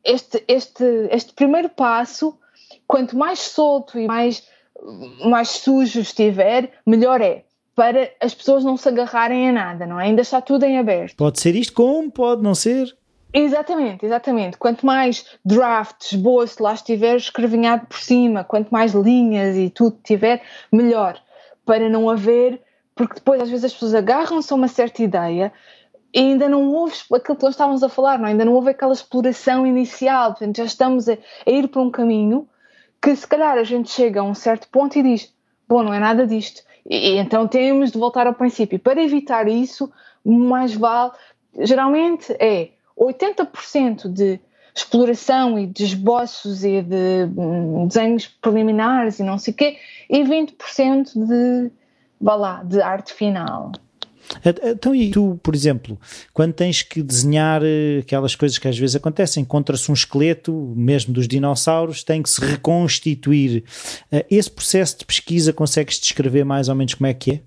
[0.03, 2.35] este, este, este primeiro passo,
[2.87, 4.43] quanto mais solto e mais,
[5.23, 7.45] mais sujo estiver, melhor é.
[7.75, 10.05] Para as pessoas não se agarrarem a nada, não é?
[10.05, 11.17] Ainda está tudo em aberto.
[11.17, 12.97] Pode ser isto como pode não ser.
[13.33, 14.59] Exatamente, exatamente.
[14.59, 20.43] Quanto mais drafts, esboço lá estiver escrevinhado por cima, quanto mais linhas e tudo tiver,
[20.71, 21.19] melhor.
[21.65, 22.61] Para não haver,
[22.95, 25.53] porque depois às vezes as pessoas agarram-se a uma certa ideia
[26.15, 28.27] e ainda não houve aquilo que nós estávamos a falar, não?
[28.27, 28.31] É?
[28.31, 32.47] ainda não houve aquela exploração inicial, portanto já estamos a, a ir para um caminho
[33.01, 35.35] que se calhar a gente chega a um certo ponto e diz:
[35.67, 36.63] Bom, não é nada disto.
[36.85, 38.79] E, e então temos de voltar ao princípio.
[38.79, 39.91] Para evitar isso,
[40.25, 41.13] mais vale.
[41.59, 44.41] Geralmente é 80% de
[44.75, 49.77] exploração e de esboços e de hum, desenhos preliminares e não sei o quê,
[50.09, 51.71] e 20% de,
[52.21, 53.73] vá lá, de arte final.
[54.45, 55.99] Então, e tu, por exemplo,
[56.33, 61.13] quando tens que desenhar eh, aquelas coisas que às vezes acontecem, encontra-se um esqueleto, mesmo
[61.13, 63.65] dos dinossauros, tem que se reconstituir.
[64.11, 67.41] Eh, esse processo de pesquisa consegues descrever mais ou menos como é que é?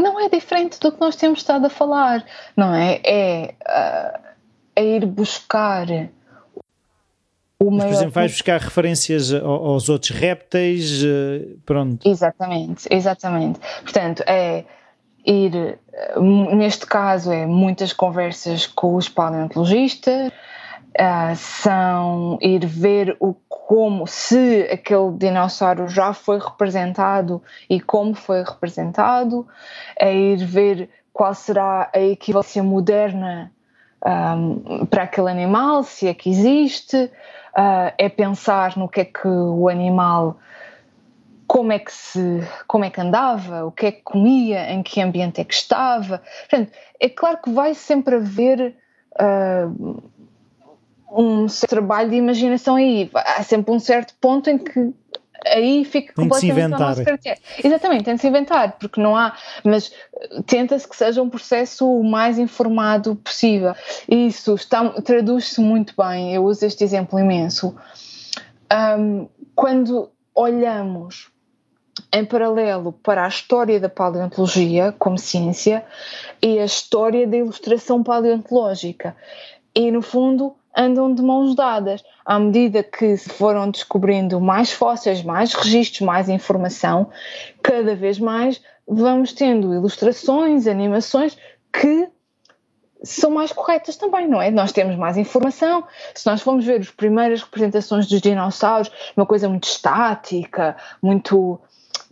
[0.00, 2.24] Não é diferente do que nós temos estado a falar,
[2.56, 3.00] não é?
[3.04, 4.20] É, uh,
[4.76, 5.86] é ir buscar
[7.58, 12.08] o Mas, por exemplo, vais buscar referências aos outros répteis, uh, pronto.
[12.08, 13.60] Exatamente, exatamente.
[13.82, 14.64] Portanto, é
[15.26, 15.78] ir,
[16.52, 20.32] neste caso, é muitas conversas com os paleontologistas,
[20.98, 28.42] uh, são ir ver o como se aquele dinossauro já foi representado e como foi
[28.42, 29.46] representado,
[29.96, 33.52] é ir ver qual será a equivalência moderna
[34.04, 39.28] um, para aquele animal, se é que existe, uh, é pensar no que é que
[39.28, 40.36] o animal
[41.46, 45.00] como é que se como é que andava, o que é que comia, em que
[45.00, 46.22] ambiente é que estava.
[46.48, 48.76] Portanto, é claro que vai sempre haver
[49.14, 50.02] uh,
[51.10, 53.10] um trabalho de imaginação aí.
[53.14, 54.92] Há sempre um certo ponto em que
[55.46, 57.02] aí fica tem completamente ao nosso
[57.64, 59.34] Exatamente, tem de se inventar, porque não há,
[59.64, 59.92] mas
[60.46, 63.74] tenta-se que seja um processo o mais informado possível.
[64.08, 64.54] Isso
[65.04, 67.74] traduz-se muito bem, eu uso este exemplo imenso.
[68.98, 71.30] Um, quando olhamos
[72.12, 75.84] em paralelo para a história da paleontologia como ciência
[76.40, 79.16] e a história da ilustração paleontológica.
[79.74, 82.02] E, no fundo, andam de mãos dadas.
[82.24, 87.10] À medida que se foram descobrindo mais fósseis, mais registros, mais informação,
[87.62, 91.36] cada vez mais vamos tendo ilustrações, animações
[91.72, 92.08] que
[93.02, 94.50] são mais corretas também, não é?
[94.50, 95.84] Nós temos mais informação.
[96.14, 101.60] Se nós formos ver as primeiras representações dos dinossauros, uma coisa muito estática, muito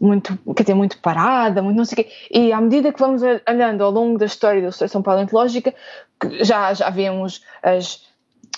[0.00, 2.12] muito, quer dizer, muito parada, muito não sei o quê.
[2.30, 5.74] E à medida que vamos olhando ao longo da história da ilustração paleontológica,
[6.40, 8.07] já, já vemos as,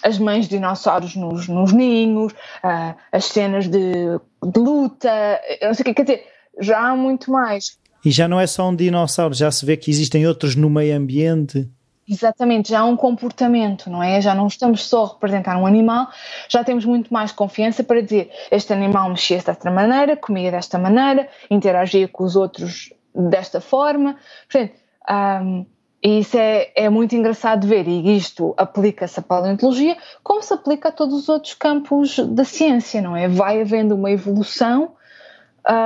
[0.02, 5.82] as mães de dinossauros nos, nos ninhos, uh, as cenas de, de luta, não sei
[5.82, 6.26] o quê, quer dizer,
[6.60, 7.78] já há muito mais.
[8.04, 10.96] E já não é só um dinossauro, já se vê que existem outros no meio
[10.96, 11.68] ambiente.
[12.08, 14.20] Exatamente, já há um comportamento, não é?
[14.20, 16.08] Já não estamos só a representar um animal,
[16.48, 21.28] já temos muito mais confiança para dizer este animal mexia-se desta maneira, comia desta maneira,
[21.48, 24.16] interagia com os outros desta forma.
[24.50, 24.74] Portanto,
[25.08, 25.66] um,
[26.02, 30.88] isso é, é muito engraçado de ver e isto aplica-se à paleontologia como se aplica
[30.88, 33.28] a todos os outros campos da ciência, não é?
[33.28, 34.92] Vai havendo uma evolução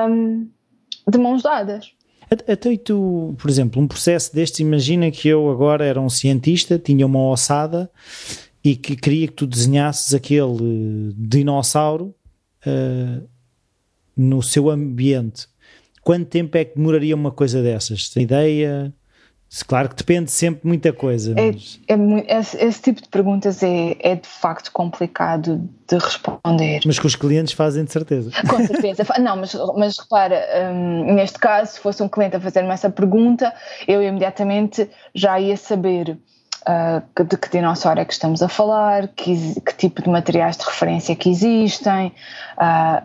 [0.09, 0.49] um,
[1.09, 1.93] de mãos dadas.
[2.31, 6.79] Até e tu, por exemplo, um processo destes, imagina que eu agora era um cientista,
[6.79, 7.91] tinha uma ossada
[8.63, 12.15] e que queria que tu desenhasses aquele dinossauro
[12.67, 13.29] uh,
[14.17, 15.47] no seu ambiente.
[16.03, 18.09] Quanto tempo é que demoraria uma coisa dessas?
[18.09, 18.93] Tem ideia?
[19.63, 21.33] Claro que depende sempre de muita coisa.
[21.37, 21.81] É, mas...
[21.87, 26.81] É, é, esse, esse, tipo de perguntas é, é de facto complicado de responder.
[26.85, 28.31] Mas que os clientes fazem de certeza.
[28.49, 29.05] Com certeza.
[29.21, 33.55] Não, mas, mas repara, um, neste caso, se fosse um cliente a fazer-me essa pergunta,
[33.87, 36.19] eu imediatamente já ia saber
[36.69, 40.65] uh, de que dinossauro é que estamos a falar, que, que tipo de materiais de
[40.65, 42.13] referência que existem,
[42.59, 43.03] uh,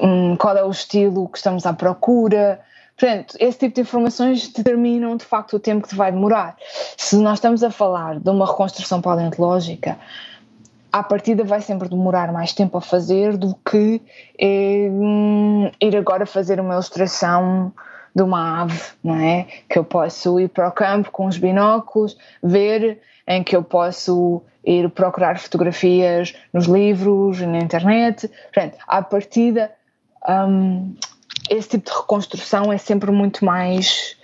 [0.00, 2.60] um, qual é o estilo que estamos à procura.
[2.98, 6.56] Portanto, esse tipo de informações determinam de facto o tempo que vai demorar.
[6.96, 9.96] Se nós estamos a falar de uma reconstrução paleontológica,
[10.92, 14.02] à partida vai sempre demorar mais tempo a fazer do que
[14.36, 14.90] eh,
[15.80, 17.72] ir agora fazer uma ilustração
[18.14, 19.46] de uma ave, não é?
[19.68, 24.42] Que eu posso ir para o campo com os binóculos, ver, em que eu posso
[24.64, 28.28] ir procurar fotografias nos livros, na internet.
[28.52, 29.70] Portanto, à partida,
[30.28, 30.96] um,
[31.50, 34.16] esse tipo de reconstrução é sempre muito mais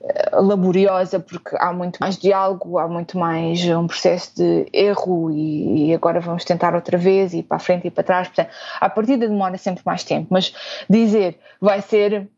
[0.00, 5.94] uh, laboriosa porque há muito mais diálogo, há muito mais um processo de erro e,
[5.94, 8.28] agora vamos tentar outra vez e para a frente e para trás.
[8.28, 8.50] Portanto,
[8.80, 10.54] a partida demora sempre mais tempo, mas
[10.88, 12.28] dizer vai ser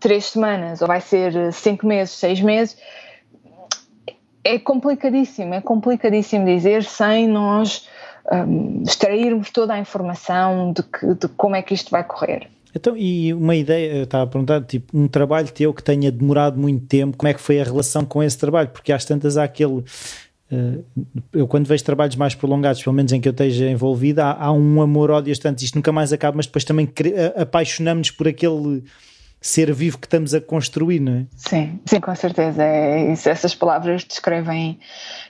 [0.00, 2.76] três semanas ou vai ser cinco meses, seis meses
[4.44, 7.88] é complicadíssimo, é complicadíssimo dizer sem nós
[8.30, 12.48] um, extrairmos toda a informação de, que, de como é que isto vai correr.
[12.74, 16.58] Então, e uma ideia, eu estava a perguntar, tipo, um trabalho teu que tenha demorado
[16.58, 18.68] muito tempo, como é que foi a relação com esse trabalho?
[18.68, 19.84] Porque às tantas há aquele.
[20.50, 20.84] Uh,
[21.32, 24.52] eu, quando vejo trabalhos mais prolongados, pelo menos em que eu esteja envolvido, há, há
[24.52, 26.90] um amor-ódio tanto, isto nunca mais acaba, mas depois também
[27.36, 28.84] apaixonamos-nos por aquele
[29.42, 31.26] ser vivo que estamos a construir, não é?
[31.36, 32.62] Sim, sim, com certeza.
[32.62, 34.78] É, isso, essas palavras descrevem,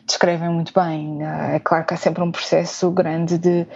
[0.07, 1.19] descrevem muito bem.
[1.23, 3.67] É claro que há sempre um processo grande de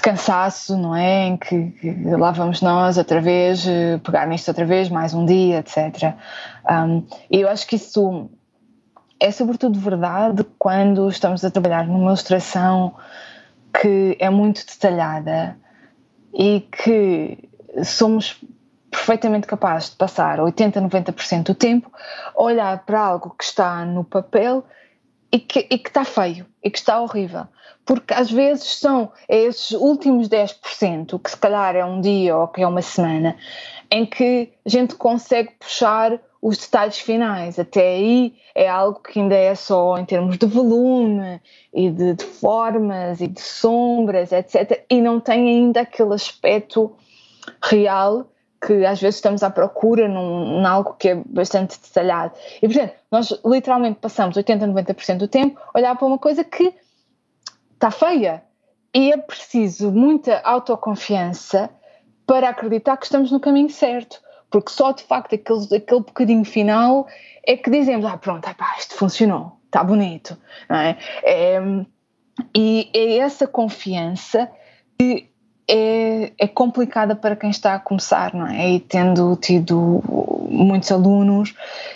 [0.00, 1.26] cansaço, não é?
[1.26, 5.24] Em que, que, lá vamos nós outra vez, eh, pegar nisto outra vez, mais um
[5.24, 6.14] dia, etc.
[6.68, 8.30] Um, eu acho que isso
[9.20, 12.94] é sobretudo verdade quando estamos a trabalhar numa ilustração
[13.72, 15.56] que é muito detalhada
[16.34, 17.48] e que
[17.84, 18.40] somos
[18.90, 21.90] perfeitamente capazes de passar 80, 90% do tempo
[22.36, 24.64] a olhar para algo que está no papel
[25.32, 27.46] e que, e que está feio e que está horrível
[27.84, 32.62] porque às vezes são esses últimos 10%, que se calhar é um dia ou que
[32.62, 33.36] é uma semana,
[33.90, 37.58] em que a gente consegue puxar os detalhes finais.
[37.58, 41.40] Até aí é algo que ainda é só em termos de volume
[41.72, 44.84] e de, de formas e de sombras, etc.
[44.88, 46.94] E não tem ainda aquele aspecto
[47.62, 48.28] real
[48.64, 52.34] que às vezes estamos à procura num, num, algo que é bastante detalhado.
[52.62, 56.72] E, portanto, nós literalmente passamos 80, 90% do tempo a olhar para uma coisa que
[57.74, 58.42] está feia.
[58.94, 61.70] E é preciso muita autoconfiança
[62.24, 64.22] para acreditar que estamos no caminho certo.
[64.48, 67.08] Porque só de facto aquele, aquele bocadinho final
[67.44, 70.36] é que dizemos: ah, pronto, ah, isto funcionou, está bonito.
[70.68, 70.96] É?
[71.24, 71.60] É,
[72.54, 74.48] e é essa confiança
[74.98, 75.31] que
[75.68, 78.70] é, é, complicada para quem está a começar, não é?
[78.70, 80.02] E tendo tido
[80.48, 81.54] muitos alunos,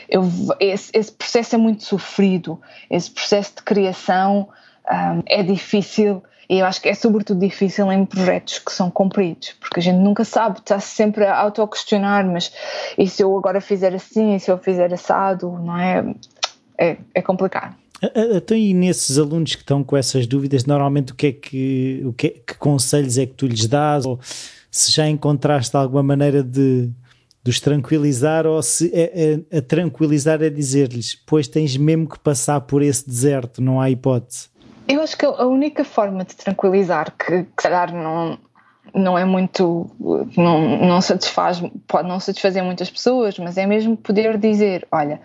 [0.09, 0.23] eu,
[0.61, 4.49] esse, esse processo é muito sofrido, esse processo de criação
[4.91, 9.55] um, é difícil e eu acho que é sobretudo difícil em projetos que são cumpridos,
[9.61, 12.53] porque a gente nunca sabe, está -se sempre a auto-questionar, mas
[12.97, 16.15] e se eu agora fizer assim, e se eu fizer assado, não é?
[16.79, 17.75] É, é complicado.
[18.03, 22.13] Então, e nesses alunos que estão com essas dúvidas, normalmente o que é que, o
[22.13, 24.05] que, é, que conselhos é que tu lhes dás?
[24.05, 24.21] Ou
[24.71, 26.91] se já encontraste alguma maneira de,
[27.43, 32.61] dos tranquilizar ou se a, a, a tranquilizar é dizer-lhes, pois tens mesmo que passar
[32.61, 34.49] por esse deserto, não há hipótese.
[34.89, 38.39] Eu acho que a única forma de tranquilizar, que, que calhar não,
[38.95, 39.91] não é muito,
[40.37, 45.21] não, não satisfaz, pode não satisfazer muitas pessoas, mas é mesmo poder dizer, olha,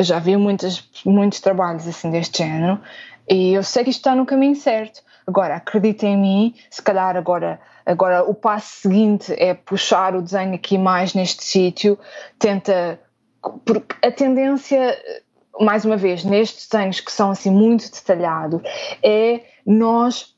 [0.00, 2.80] eu já vi muitas, muitos trabalhos assim deste género
[3.28, 5.02] e eu sei que está no caminho certo.
[5.26, 10.54] Agora, acredita em mim, se calhar agora, agora o passo seguinte é puxar o desenho
[10.54, 11.98] aqui mais neste sítio,
[12.38, 12.98] tenta,
[13.62, 14.98] porque a tendência,
[15.60, 18.62] mais uma vez, nestes desenhos que são assim muito detalhados,
[19.02, 20.34] é nós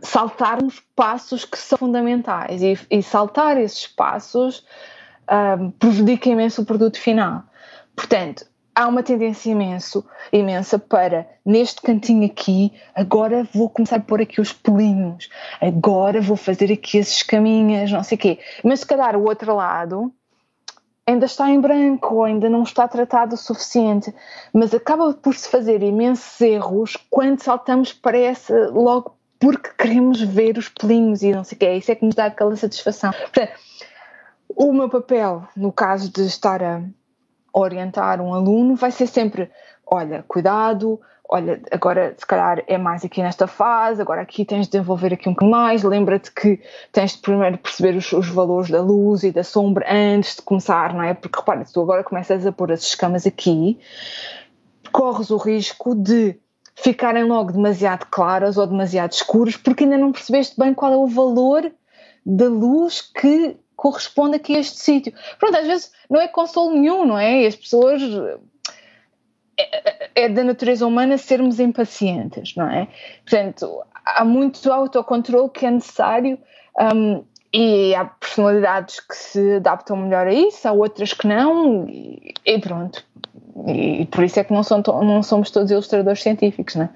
[0.00, 4.64] saltarmos passos que são fundamentais e, e saltar esses passos
[5.60, 7.42] um, prejudica imenso o produto final.
[7.94, 14.20] Portanto, há uma tendência imenso, imensa para neste cantinho aqui, agora vou começar a pôr
[14.20, 15.30] aqui os pelinhos,
[15.62, 18.38] agora vou fazer aqui as escaminhas, não sei o quê.
[18.62, 20.12] Mas se calhar o outro lado
[21.06, 24.14] ainda está em branco, ainda não está tratado o suficiente,
[24.52, 30.58] mas acaba por se fazer imensos erros quando saltamos para essa logo porque queremos ver
[30.58, 31.72] os pelinhos e não sei o quê.
[31.74, 33.12] Isso é que nos dá aquela satisfação.
[33.12, 33.52] Portanto,
[34.48, 36.82] o meu papel, no caso de estar a
[37.60, 39.50] orientar um aluno, vai ser sempre:
[39.86, 44.72] olha, cuidado, olha, agora se calhar é mais aqui nesta fase, agora aqui tens de
[44.72, 46.60] desenvolver aqui um pouco mais, lembra-te que
[46.92, 50.92] tens de primeiro perceber os, os, valores da luz e da sombra antes de começar,
[50.92, 51.14] não é?
[51.14, 53.78] Porque repara, se tu agora começas a pôr as escamas aqui,
[54.92, 56.38] corres o risco de
[56.74, 61.06] ficarem logo demasiado claras ou demasiado escuras porque ainda não percebeste bem qual é o
[61.06, 61.72] valor
[62.24, 65.12] da luz que corresponde aqui a este sítio.
[65.38, 67.42] Pronto, às vezes não é consolo nenhum, não é?
[67.42, 68.02] E as pessoas.
[69.58, 72.88] É, é da natureza humana sermos impacientes, não é?
[73.24, 76.38] Portanto, há muito autocontrole que é necessário
[76.94, 82.34] um, e há personalidades que se adaptam melhor a isso, há outras que não, e,
[82.44, 83.02] e pronto.
[83.66, 86.90] E, e, por isso é que não, são não somos todos ilustradores científicos, não é?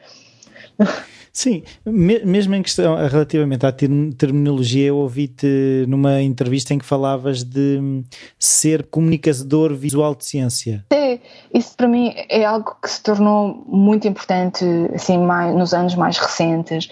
[1.33, 8.03] Sim, mesmo em questão relativamente à terminologia, eu ouvi-te numa entrevista em que falavas de
[8.37, 10.85] ser comunicador visual de ciência.
[10.93, 11.21] É,
[11.55, 16.19] isso para mim é algo que se tornou muito importante assim, mais, nos anos mais
[16.19, 16.91] recentes,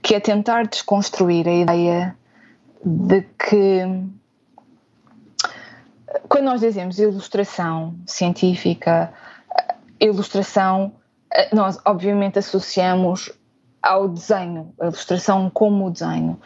[0.00, 2.16] que é tentar desconstruir a ideia
[2.84, 3.82] de que
[6.28, 9.12] quando nós dizemos ilustração científica,
[10.00, 10.92] ilustração,
[11.52, 13.32] nós obviamente associamos
[13.82, 16.40] ao desenho, a ilustração como desenho.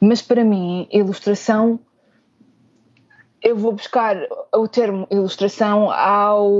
[0.00, 1.78] Mas para mim, ilustração,
[3.42, 4.16] eu vou buscar
[4.54, 6.50] o termo ilustração ao,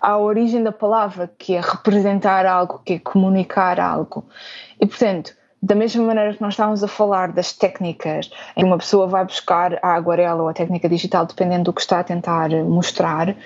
[0.00, 4.24] à origem da palavra, que é representar algo, que é comunicar algo.
[4.80, 9.06] E portanto, da mesma maneira que nós estávamos a falar das técnicas em uma pessoa
[9.06, 13.36] vai buscar a aguarela ou a técnica digital, dependendo do que está a tentar mostrar,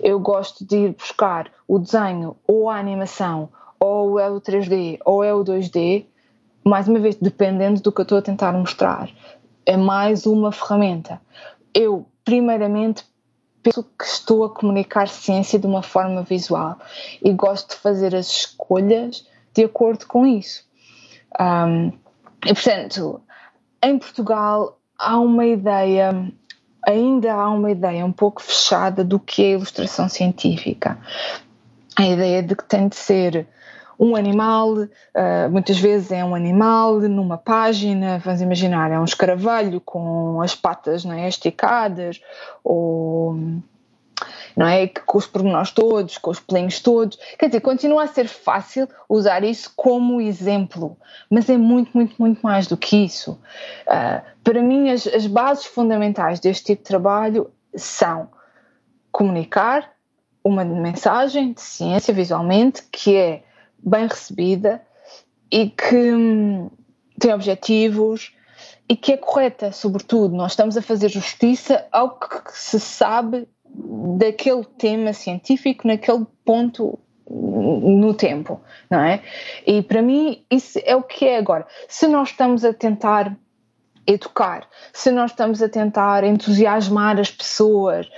[0.00, 3.48] eu gosto de ir buscar o desenho ou a animação
[3.78, 6.04] ou é o 3D ou é o 2D,
[6.64, 9.08] mais uma vez, dependendo do que eu estou a tentar mostrar.
[9.64, 11.20] É mais uma ferramenta.
[11.72, 13.04] Eu, primeiramente,
[13.62, 16.76] penso que estou a comunicar ciência de uma forma visual
[17.24, 20.64] e gosto de fazer as escolhas de acordo com isso.
[21.40, 21.92] Um,
[22.44, 23.20] e, portanto,
[23.82, 26.32] em Portugal há uma ideia,
[26.86, 30.98] ainda há uma ideia um pouco fechada do que é ilustração científica.
[31.96, 33.46] A ideia de que tem de ser
[33.98, 39.80] um animal, uh, muitas vezes é um animal numa página, vamos imaginar, é um escaravelho
[39.80, 42.20] com as patas não é, esticadas,
[42.64, 43.36] ou
[44.56, 44.86] não é?
[44.86, 47.18] Com os pormenores todos, com os pelinhos todos.
[47.38, 50.96] Quer dizer, continua a ser fácil usar isso como exemplo,
[51.30, 53.32] mas é muito, muito, muito mais do que isso.
[53.86, 58.28] Uh, para mim, as, as bases fundamentais deste tipo de trabalho são
[59.10, 59.92] comunicar
[60.44, 63.42] uma mensagem de ciência visualmente que é
[63.78, 64.82] bem recebida
[65.50, 66.70] e que hum,
[67.18, 68.34] tem objetivos
[68.88, 70.34] e que é correta, sobretudo.
[70.34, 76.98] Nós estamos a fazer justiça ao que se sabe daquele tema científico naquele ponto
[77.28, 78.60] no tempo,
[78.90, 79.22] não é?
[79.66, 81.66] E para mim isso é o que é agora.
[81.88, 83.36] Se nós estamos a tentar
[84.06, 88.08] educar, se nós estamos a tentar entusiasmar as pessoas,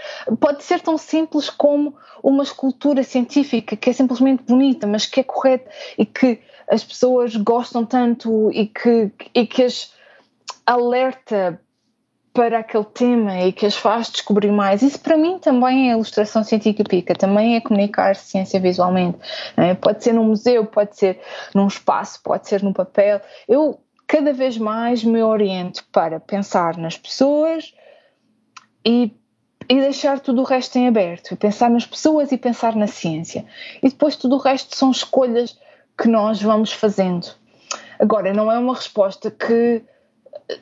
[0.40, 5.22] pode ser tão simples como uma escultura científica que é simplesmente bonita, mas que é
[5.22, 9.92] correta e que as pessoas gostam tanto e que, e que as
[10.66, 11.60] alerta
[12.34, 14.82] para aquele tema e que as faz descobrir mais.
[14.82, 19.18] Isso para mim também é ilustração científica, também é comunicar ciência visualmente.
[19.56, 19.72] É?
[19.74, 21.20] Pode ser num museu, pode ser
[21.54, 23.20] num espaço, pode ser num papel.
[23.48, 27.72] Eu cada vez mais me oriento para pensar nas pessoas
[28.84, 29.12] e,
[29.68, 33.46] e deixar tudo o resto em aberto, pensar nas pessoas e pensar na ciência.
[33.80, 35.56] E depois tudo o resto são escolhas
[35.96, 37.28] que nós vamos fazendo.
[37.96, 39.84] Agora, não é uma resposta que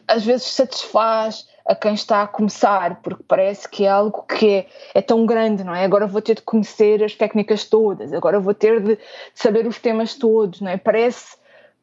[0.06, 4.66] às vezes satisfaz a quem está a começar, porque parece que é algo que é,
[4.94, 5.84] é, tão grande, não é?
[5.84, 8.98] Agora vou ter de conhecer as técnicas todas, agora vou ter de
[9.34, 10.76] saber os temas todos, não é?
[10.76, 11.36] Parece,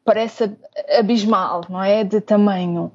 [0.04, 0.52] parece
[0.98, 2.04] abismal, não é?
[2.04, 2.92] De tamanho.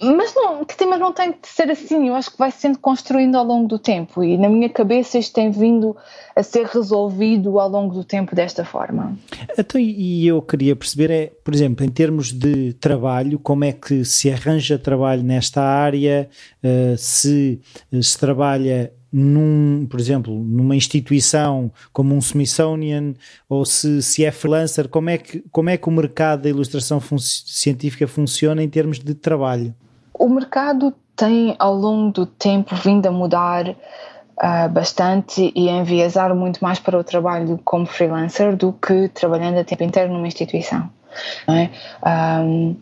[0.00, 3.36] Mas não, que tema não tem de ser assim, eu acho que vai sendo construindo
[3.36, 5.96] ao longo do tempo e na minha cabeça isto tem vindo
[6.34, 9.16] a ser resolvido ao longo do tempo desta forma.
[9.56, 14.04] Então, e eu queria perceber é, por exemplo, em termos de trabalho, como é que
[14.04, 16.28] se arranja trabalho nesta área,
[16.62, 17.60] uh, se
[18.02, 23.14] se trabalha num, por exemplo, numa instituição como um Smithsonian
[23.48, 27.00] ou se, se é freelancer, como é, que, como é que o mercado da ilustração
[27.00, 29.74] fun científica funciona em termos de trabalho?
[30.18, 36.34] O mercado tem ao longo do tempo vindo a mudar uh, bastante e a enviesar
[36.34, 40.90] muito mais para o trabalho como freelancer do que trabalhando a tempo inteiro numa instituição.
[41.48, 41.70] É?
[42.40, 42.76] Um,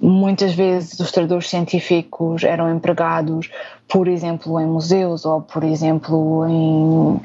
[0.00, 3.50] muitas vezes os tradutores científicos eram empregados,
[3.88, 7.20] por exemplo, em museus ou, por exemplo, em,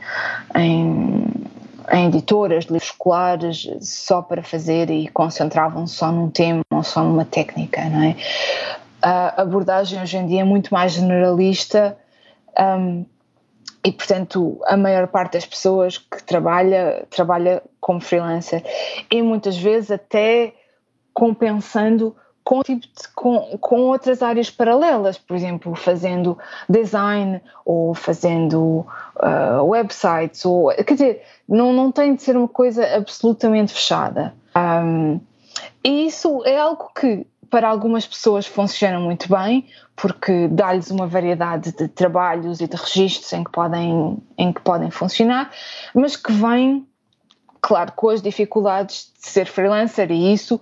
[0.56, 1.26] em,
[1.91, 7.03] em editoras de livros escolares só para fazer e concentravam só num tema ou só
[7.03, 8.16] numa técnica, não é?
[9.02, 11.98] A abordagem hoje em dia é muito mais generalista
[12.60, 13.06] um,
[13.86, 18.64] e, portanto, a maior parte das pessoas que trabalha, trabalha como freelancer
[19.12, 20.54] e muitas vezes até
[21.14, 26.38] compensando com, tipo com, com outras áreas paralelas, por exemplo, fazendo
[26.68, 28.86] design ou fazendo
[29.18, 34.34] uh, websites, ou, quer dizer, não, não tem de ser uma coisa absolutamente fechada.
[34.56, 35.20] Um,
[35.84, 37.26] e isso é algo que
[37.56, 43.32] para algumas pessoas funciona muito bem, porque dá-lhes uma variedade de trabalhos e de registros
[43.32, 45.49] em que podem, em que podem funcionar,
[45.93, 46.86] mas que vem,
[47.62, 50.60] claro, com as dificuldades de ser freelancer, e isso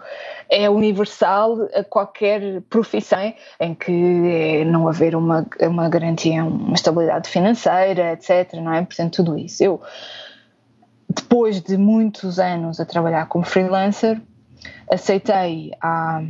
[0.47, 8.13] é universal a qualquer profissão em que não haver uma, uma garantia, uma estabilidade financeira,
[8.13, 8.53] etc.
[8.61, 8.83] Não é?
[8.83, 9.63] Portanto, tudo isso.
[9.63, 9.81] Eu,
[11.09, 14.21] depois de muitos anos a trabalhar como freelancer,
[14.87, 16.21] aceitei há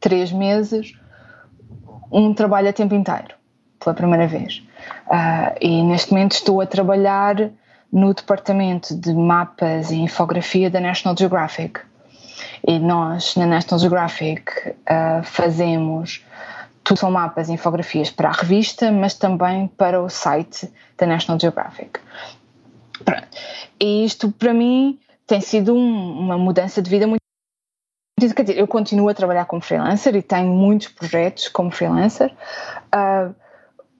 [0.00, 0.92] três meses
[2.10, 3.34] um trabalho a tempo inteiro,
[3.78, 4.62] pela primeira vez.
[5.06, 7.50] Uh, e neste momento estou a trabalhar
[7.92, 11.80] no departamento de mapas e infografia da National Geographic.
[12.66, 16.24] E nós, na National Geographic, uh, fazemos
[16.88, 21.38] tudo são mapas e infografias para a revista, mas também para o site da National
[21.38, 22.00] Geographic.
[23.04, 23.28] Pronto.
[23.78, 27.20] E isto, para mim, tem sido um, uma mudança de vida muito
[28.18, 32.32] Quer dizer, eu continuo a trabalhar como freelancer e tenho muitos projetos como freelancer,
[32.94, 33.34] uh,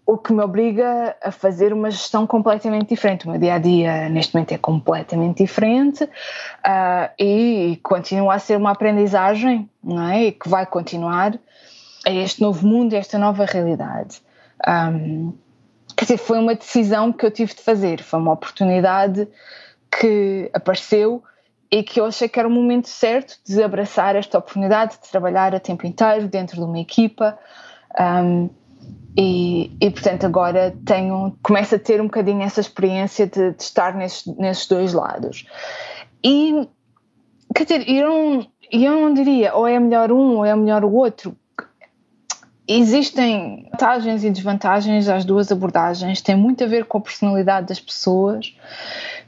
[0.04, 3.26] o que me obriga a fazer uma gestão completamente diferente.
[3.26, 8.56] O meu dia a dia, neste momento, é completamente diferente uh, e continua a ser
[8.56, 10.24] uma aprendizagem, não é?
[10.24, 11.38] E que vai continuar
[12.06, 14.22] a este novo mundo, a esta nova realidade.
[14.66, 15.34] Um,
[15.94, 19.28] quer dizer, foi uma decisão que eu tive de fazer, foi uma oportunidade
[19.90, 21.22] que apareceu
[21.70, 25.54] e que eu achei que era o momento certo de abraçar esta oportunidade de trabalhar
[25.54, 27.38] a tempo inteiro dentro de uma equipa
[27.98, 28.48] um,
[29.16, 33.94] e, e, portanto agora tenho começo a ter um bocadinho essa experiência de, de estar
[33.94, 35.44] nesses, nesses dois lados.
[36.24, 36.68] E
[37.54, 40.92] quer dizer eu não, eu não diria ou é melhor um ou é melhor o
[40.92, 41.36] outro.
[42.66, 46.20] Existem vantagens e desvantagens às duas abordagens.
[46.20, 48.54] Tem muito a ver com a personalidade das pessoas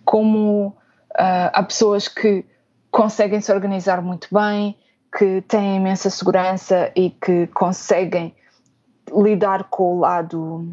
[0.04, 0.76] como
[1.12, 2.44] Uh, há pessoas que
[2.90, 4.76] conseguem se organizar muito bem,
[5.16, 8.34] que têm imensa segurança e que conseguem
[9.12, 10.64] lidar com o lado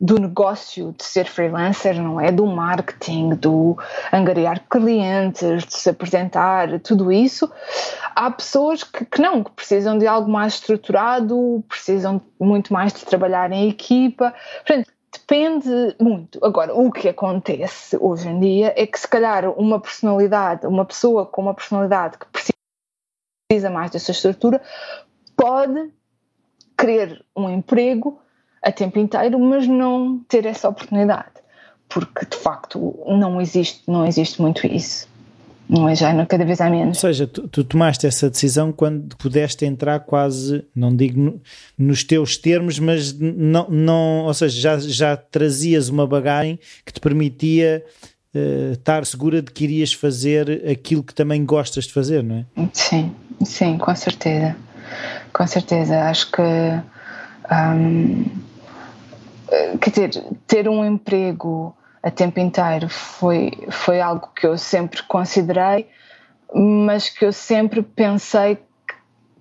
[0.00, 2.30] do negócio de ser freelancer, não é?
[2.30, 3.76] Do marketing, do
[4.12, 7.50] angariar clientes, de se apresentar, tudo isso.
[8.14, 13.04] Há pessoas que, que não, que precisam de algo mais estruturado, precisam muito mais de
[13.04, 14.32] trabalhar em equipa.
[14.64, 16.44] Portanto, Depende muito.
[16.44, 21.24] Agora, o que acontece hoje em dia é que, se calhar, uma personalidade, uma pessoa
[21.24, 24.60] com uma personalidade que precisa mais dessa estrutura,
[25.36, 25.90] pode
[26.78, 28.20] querer um emprego
[28.62, 31.40] a tempo inteiro, mas não ter essa oportunidade,
[31.88, 35.08] porque de facto não existe, não existe muito isso
[35.68, 36.96] não é já, cada vez há menos.
[36.96, 41.40] Ou seja, tu, tu, tomaste essa decisão quando pudeste entrar quase, não digo no,
[41.76, 47.00] nos teus termos, mas não, não ou seja, já, já trazias uma bagagem que te
[47.00, 47.84] permitia
[48.34, 52.44] uh, estar segura de que irias fazer aquilo que também gostas de fazer, não é?
[52.72, 53.12] Sim,
[53.44, 54.56] sim, com certeza.
[55.32, 56.00] Com certeza.
[56.04, 56.42] Acho que.
[57.50, 58.24] Um,
[59.80, 65.88] quer dizer, ter um emprego a tempo inteiro foi, foi algo que eu sempre considerei,
[66.54, 68.94] mas que eu sempre pensei que,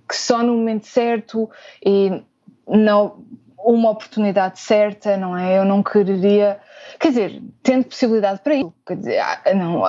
[0.10, 1.50] que só no momento certo
[1.86, 2.24] e
[2.68, 3.24] não
[3.58, 5.58] uma oportunidade certa, não é?
[5.58, 6.60] Eu não quereria,
[7.00, 9.84] quer dizer, tendo possibilidade para isso, quer dizer, ah, não,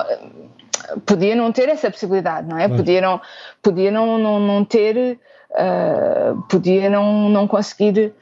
[1.05, 2.67] podia não ter essa possibilidade, não é?
[2.67, 3.21] Podia não,
[3.61, 5.19] podia não, não, não ter,
[5.51, 8.13] uh, podia não, não conseguir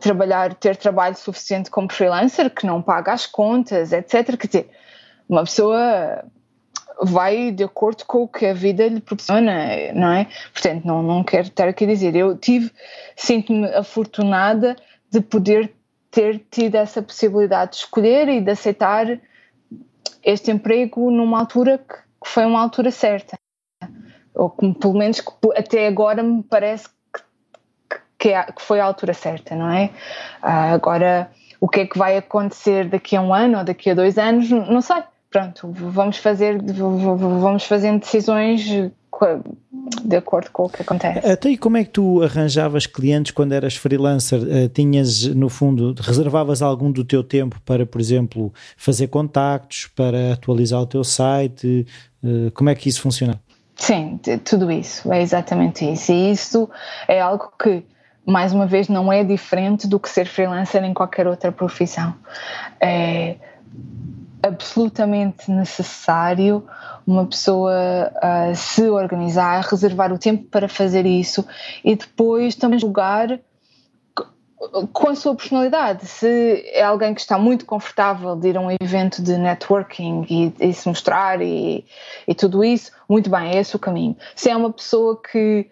[0.00, 4.36] trabalhar, ter trabalho suficiente como freelancer, que não paga as contas, etc.
[4.36, 4.70] Quer dizer,
[5.28, 6.24] uma pessoa
[7.02, 10.28] vai de acordo com o que a vida lhe proporciona, não é?
[10.52, 12.70] Portanto, não, não quero estar aqui a dizer, eu tive,
[13.16, 14.76] sinto-me afortunada
[15.10, 15.74] de poder
[16.10, 19.20] ter tido essa possibilidade de escolher e de aceitar
[20.22, 23.36] este emprego numa altura que, que foi uma altura certa.
[24.34, 26.88] Ou que, pelo menos que até agora me parece
[28.24, 29.90] que, é, que foi a altura certa, não é?
[30.42, 33.94] Uh, agora, o que é que vai acontecer daqui a um ano ou daqui a
[33.94, 35.02] dois anos, não sei.
[35.30, 41.18] Pronto, vamos fazer, vamos fazendo decisões de acordo com o que acontece.
[41.28, 44.40] Até e como é que tu arranjavas clientes quando eras freelancer?
[44.40, 50.32] Uh, tinhas, no fundo, reservavas algum do teu tempo para, por exemplo, fazer contactos, para
[50.32, 51.86] atualizar o teu site?
[52.22, 53.38] Uh, como é que isso funciona?
[53.76, 56.12] Sim, tudo isso, é exatamente isso.
[56.12, 56.70] E isso
[57.08, 57.84] é algo que,
[58.26, 62.14] mais uma vez, não é diferente do que ser freelancer em qualquer outra profissão.
[62.80, 63.36] É
[64.42, 66.66] absolutamente necessário
[67.06, 71.46] uma pessoa uh, se organizar, reservar o tempo para fazer isso
[71.82, 73.40] e depois também julgar
[74.92, 76.06] com a sua personalidade.
[76.06, 80.54] Se é alguém que está muito confortável de ir a um evento de networking e,
[80.60, 81.84] e se mostrar e,
[82.26, 84.16] e, tudo isso, muito bem, é esse o caminho.
[84.34, 85.68] Se é uma pessoa que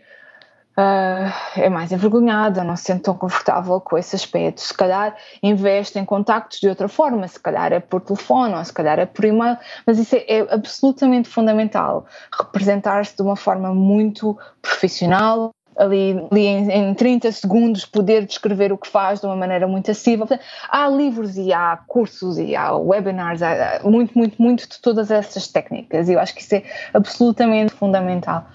[0.82, 1.30] Uh,
[1.60, 4.60] é mais envergonhada, não se sente tão confortável com esse aspecto.
[4.60, 8.72] Se calhar investe em contactos de outra forma, se calhar é por telefone ou se
[8.72, 9.56] calhar é por e-mail,
[9.86, 12.04] mas isso é, é absolutamente fundamental.
[12.36, 18.78] Representar-se de uma forma muito profissional, ali, ali em, em 30 segundos poder descrever o
[18.78, 20.26] que faz de uma maneira muito acessível.
[20.68, 25.46] Há livros e há cursos e há webinars, há muito, muito, muito de todas essas
[25.46, 28.46] técnicas e eu acho que isso é absolutamente fundamental.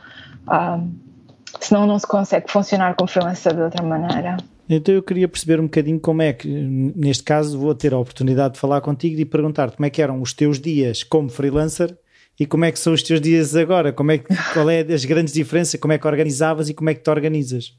[0.45, 1.06] Uh,
[1.59, 4.37] senão não se consegue funcionar como freelancer de outra maneira.
[4.69, 8.55] Então eu queria perceber um bocadinho como é que, neste caso, vou ter a oportunidade
[8.55, 11.97] de falar contigo e perguntar como é que eram os teus dias como freelancer
[12.39, 15.05] e como é que são os teus dias agora, como é que, qual é as
[15.05, 17.73] grandes diferenças, como é que organizavas e como é que te organizas?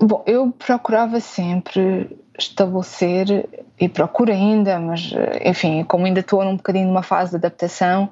[0.00, 5.12] Bom, eu procurava sempre estabelecer e procuro ainda, mas
[5.44, 8.08] enfim, como ainda estou num bocadinho numa fase de adaptação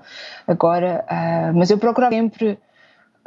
[0.46, 2.58] agora, uh, mas eu procurava sempre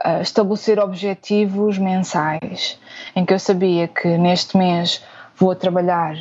[0.06, 2.80] uh, estabelecer objetivos mensais,
[3.16, 5.04] em que eu sabia que neste mês
[5.36, 6.16] vou trabalhar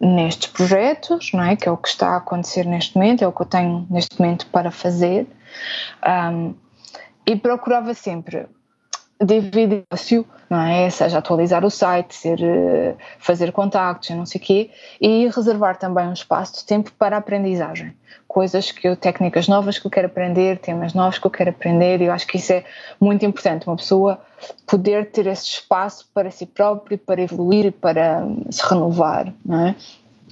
[0.00, 1.56] nestes projetos, não é?
[1.56, 4.18] Que é o que está a acontecer neste momento, é o que eu tenho neste
[4.20, 5.26] momento para fazer.
[6.06, 6.54] Um,
[7.26, 8.46] e procurava sempre
[9.20, 10.88] o não é?
[10.88, 16.06] Seja atualizar o site, ser, eh, fazer contactos, não sei o quê, e reservar também
[16.06, 17.94] um espaço de tempo para aprendizagem.
[18.26, 22.00] Coisas que eu, técnicas novas que eu quero aprender, temas novos que eu quero aprender,
[22.00, 22.64] e eu acho que isso é
[22.98, 24.18] muito importante, uma pessoa
[24.66, 29.76] poder ter esse espaço para si próprio, para evoluir para se renovar, não é?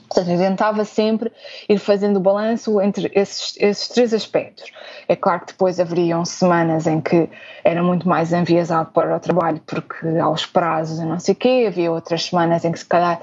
[0.08, 1.30] Portanto, eu tentava sempre
[1.68, 4.72] ir fazendo o balanço entre esses, esses, três aspectos.
[5.06, 7.28] É claro que depois haveriam semanas em que
[7.62, 11.64] era muito mais enviesado para o trabalho, porque aos prazos e não sei o quê,
[11.68, 13.20] havia outras semanas em que se calhar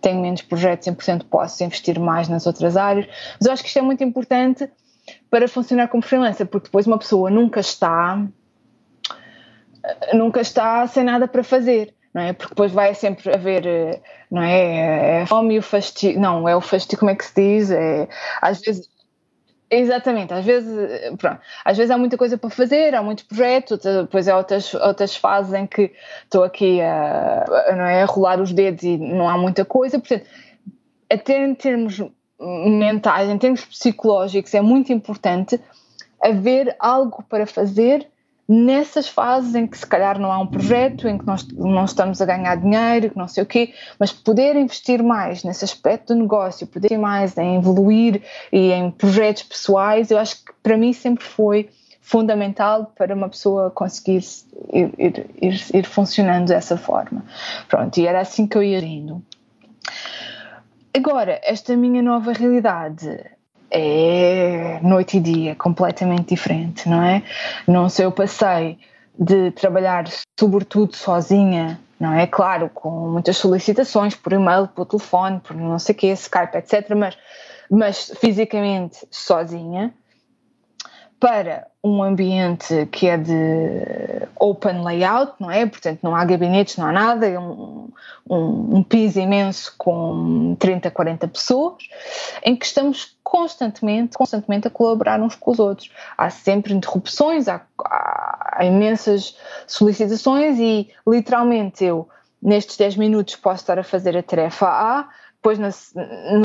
[0.00, 3.06] tenho menos projetos e, portanto, posso investir mais nas outras áreas.
[3.38, 4.68] Mas eu acho que isto é muito importante
[5.30, 8.20] para funcionar como freelancer, porque depois uma pessoa nunca está
[10.12, 12.32] nunca está sem nada para fazer não é?
[12.32, 14.00] Porque depois vai sempre haver, eh,
[14.30, 15.18] não é?
[15.18, 17.70] É a fome e o fastio, não, é o fastio, como é que se diz?
[17.70, 18.08] É,
[18.40, 18.88] às vezes,
[19.70, 23.80] exatamente, às vezes, eh, pronto, às vezes há muita coisa para fazer, há muitos projetos,
[23.80, 25.92] depois há outras, outras fases em que
[26.24, 27.44] estou aqui a,
[27.76, 30.24] não é, a rolar os dedos e não há muita coisa, portanto,
[31.12, 32.02] até em termos
[32.40, 35.60] mentais, em termos psicológicos, é muito importante
[36.18, 38.08] haver algo para fazer
[38.48, 42.20] nessas fases em que se calhar não há um projeto, em que nós não estamos
[42.20, 46.20] a ganhar dinheiro, que não sei o quê, mas poder investir mais nesse aspecto do
[46.20, 50.92] negócio, poder ir mais em evoluir e em projetos pessoais, eu acho que para mim
[50.92, 51.68] sempre foi
[52.00, 54.22] fundamental para uma pessoa conseguir
[54.72, 57.24] ir, ir, ir, ir funcionando dessa forma.
[57.68, 59.20] Pronto, e era assim que eu ia indo.
[60.94, 63.35] Agora, esta minha nova realidade
[63.70, 67.22] é noite e dia, completamente diferente, não é?
[67.66, 68.78] Não sei, eu passei
[69.18, 70.04] de trabalhar
[70.38, 72.26] sobretudo sozinha não é?
[72.26, 76.94] Claro, com muitas solicitações por e-mail, por telefone, por não sei o quê, Skype, etc.
[76.94, 77.16] Mas,
[77.70, 79.92] mas fisicamente sozinha
[81.18, 85.64] para um ambiente que é de open layout, não é?
[85.64, 87.88] Portanto, não há gabinetes, não há nada, é um,
[88.28, 91.88] um, um piso imenso com 30, 40 pessoas,
[92.44, 95.90] em que estamos constantemente, constantemente a colaborar uns com os outros.
[96.18, 99.36] Há sempre interrupções, há, há, imensas
[99.66, 102.08] solicitações e literalmente eu,
[102.42, 105.08] nestes 10 minutos, posso estar a fazer a tarefa A,
[105.46, 105.94] depois nos,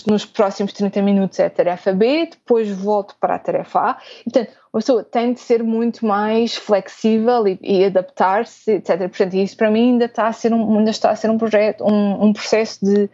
[0.06, 3.98] nos, próximos 30 minutos é a tarefa B, depois volto para a tarefa A.
[4.23, 8.99] Portanto, a pessoa tem de ser muito mais flexível e, e adaptar-se, etc.
[8.99, 11.84] Portanto, isso para mim ainda está a ser um, ainda está a ser um projeto,
[11.84, 13.10] um, um processo de,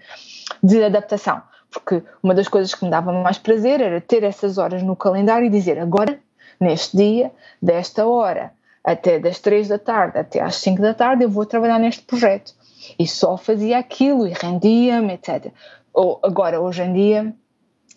[0.62, 1.42] de adaptação.
[1.72, 5.48] Porque uma das coisas que me dava mais prazer era ter essas horas no calendário
[5.48, 6.20] e dizer agora,
[6.60, 7.32] neste dia,
[7.62, 8.52] desta hora
[8.84, 12.54] até das 3 da tarde até às 5 da tarde, eu vou trabalhar neste projeto.
[12.98, 15.52] E só fazia aquilo e rendia-me, etc
[15.98, 17.34] ou agora, hoje em dia,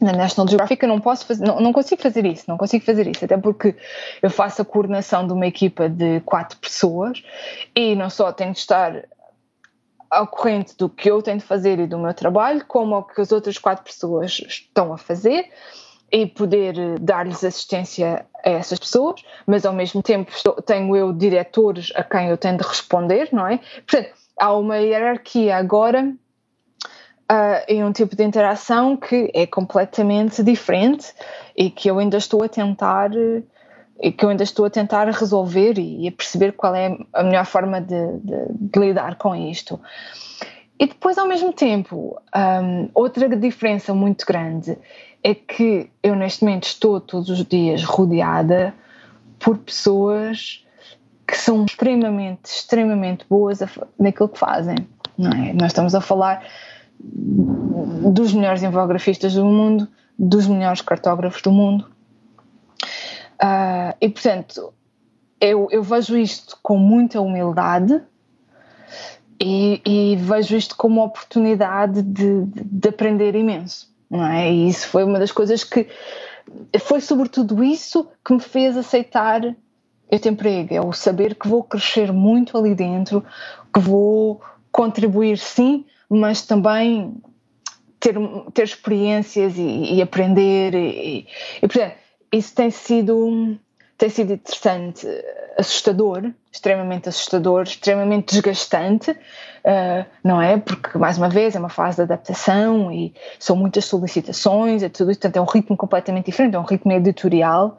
[0.00, 3.06] na National Geographic eu não posso fazer, não, não, consigo fazer isso, não consigo fazer
[3.06, 3.76] isso, até porque
[4.22, 7.22] eu faço a coordenação de uma equipa de quatro pessoas
[7.76, 9.04] e não só tenho de estar
[10.08, 13.20] ao corrente do que eu tenho de fazer e do meu trabalho, como ao que
[13.20, 15.50] as outras quatro pessoas estão a fazer
[16.10, 21.12] e poder eh, dar-lhes assistência a essas pessoas, mas ao mesmo tempo estou, tenho eu
[21.12, 23.60] diretores a quem eu tenho de responder, não é?
[23.86, 26.14] Portanto, há uma hierarquia agora
[27.30, 31.12] uh, em um tipo de interação que é completamente diferente
[31.56, 33.10] e que eu ainda estou a tentar
[34.02, 37.44] e que eu ainda estou a tentar resolver e, a perceber qual é a melhor
[37.44, 39.78] forma de, de, de lidar com isto.
[40.78, 44.78] E depois, ao mesmo tempo, um, outra diferença muito grande
[45.22, 48.72] é que eu neste momento estou todos os dias rodeada
[49.38, 50.64] por pessoas
[51.30, 53.60] que são extremamente, extremamente boas
[53.98, 54.76] naquilo que fazem.
[55.16, 55.52] Não é?
[55.52, 56.44] Nós estamos a falar
[56.98, 59.88] dos melhores infografistas do mundo,
[60.18, 61.90] dos melhores cartógrafos do mundo.
[63.42, 64.74] Uh, e portanto,
[65.40, 68.02] eu, eu, vejo isto com muita humildade
[69.40, 74.52] e, e vejo isto como uma oportunidade de, de, de, aprender imenso, não é?
[74.52, 75.86] E isso foi uma das coisas que
[76.80, 79.40] foi sobretudo isso que me fez aceitar
[80.10, 83.24] este emprego, é o saber que vou crescer muito ali dentro,
[83.72, 84.40] que vou
[84.72, 87.14] contribuir sim mas também
[88.00, 88.16] ter,
[88.52, 91.26] ter experiências e, e aprender e,
[91.62, 91.94] e, portanto,
[92.32, 93.56] isso tem sido
[94.00, 95.06] tem sido interessante,
[95.58, 100.56] assustador, extremamente assustador, extremamente desgastante, uh, não é?
[100.56, 105.10] Porque, mais uma vez, é uma fase de adaptação e são muitas solicitações, é tudo
[105.10, 107.76] isso, portanto, é um ritmo completamente diferente, é um ritmo editorial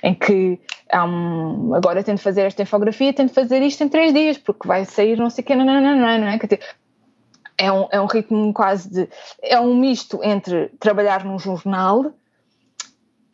[0.00, 0.60] em que
[0.94, 4.68] um, agora tenho de fazer esta infografia, tenho de fazer isto em três dias, porque
[4.68, 6.38] vai sair não sei o que, não, não, não, não, não é?
[7.58, 9.08] é um, é um ritmo quase de.
[9.42, 12.12] É um misto entre trabalhar num jornal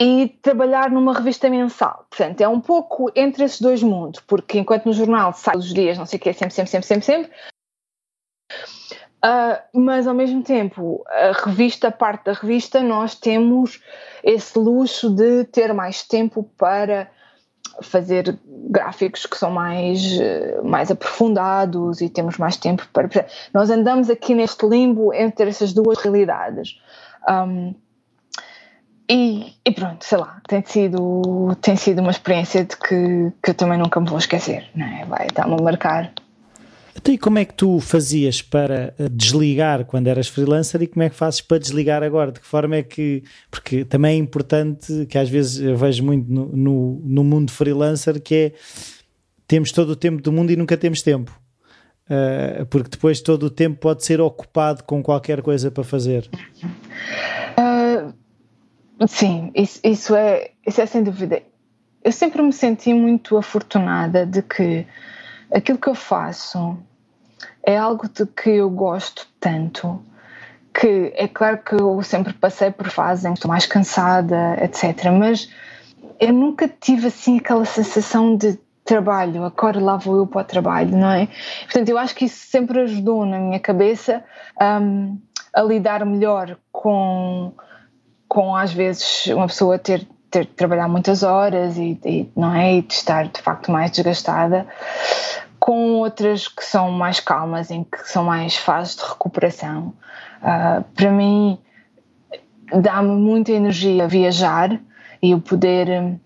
[0.01, 2.07] e trabalhar numa revista mensal.
[2.11, 5.97] Portanto, é um pouco entre esses dois mundos, porque enquanto no jornal sai os dias,
[5.97, 7.31] não sei o que, sempre, sempre, sempre, sempre, sempre.
[9.25, 13.81] Uh, mas ao mesmo tempo, a revista, a parte da revista, nós temos
[14.23, 17.11] esse luxo de ter mais tempo para
[17.81, 23.09] fazer gráficos que são mais, eh, mais aprofundados e temos mais tempo para.
[23.53, 26.81] Nós andamos aqui neste limbo entre essas duas realidades.
[27.29, 27.75] Um,
[29.09, 33.55] e, e, pronto, sei lá, tem sido, tem sido uma experiência de que, que eu
[33.55, 35.05] também nunca me vou esquecer, não é?
[35.05, 36.13] Vai estar-me a marcar
[36.97, 41.03] então, e como é que tu fazias para eh, desligar quando eras freelancer e como
[41.03, 42.31] é que fazes para desligar agora?
[42.31, 43.25] De que forma é que.
[43.51, 48.23] Porque também é importante, que às vezes eu vejo muito no, no, no mundo freelancer,
[48.23, 48.53] que é
[49.47, 51.39] temos todo o tempo do mundo e nunca temos tempo.
[52.09, 56.29] Uh, porque depois todo o tempo pode ser ocupado com qualquer coisa para fazer.
[59.07, 61.43] Sim, isso, isso, é, isso é sem dúvida.
[62.03, 64.87] Eu sempre me senti muito afortunada de que
[65.53, 66.77] aquilo que eu faço
[67.63, 70.03] é algo de que eu gosto tanto
[70.75, 75.05] que é claro que eu sempre passei por fases em que estou mais cansada, etc.
[75.17, 75.49] Mas
[76.19, 80.97] eu nunca tive assim aquela sensação de trabalho, agora lá vou eu para o trabalho,
[80.97, 81.29] não é?
[81.63, 84.23] Portanto, eu acho que isso sempre ajudou na minha cabeça
[84.61, 85.19] um,
[85.55, 87.53] a lidar melhor com,
[88.29, 92.75] com às vezes uma pessoa ter ter de trabalhar muitas horas e, e, não é
[92.75, 94.67] e de estar de facto mais desgastada
[95.61, 99.95] com outras que são mais calmas, em que são mais fases de recuperação.
[100.43, 101.59] Uh, para mim,
[102.83, 104.79] dá-me muita energia viajar
[105.23, 106.19] e o poder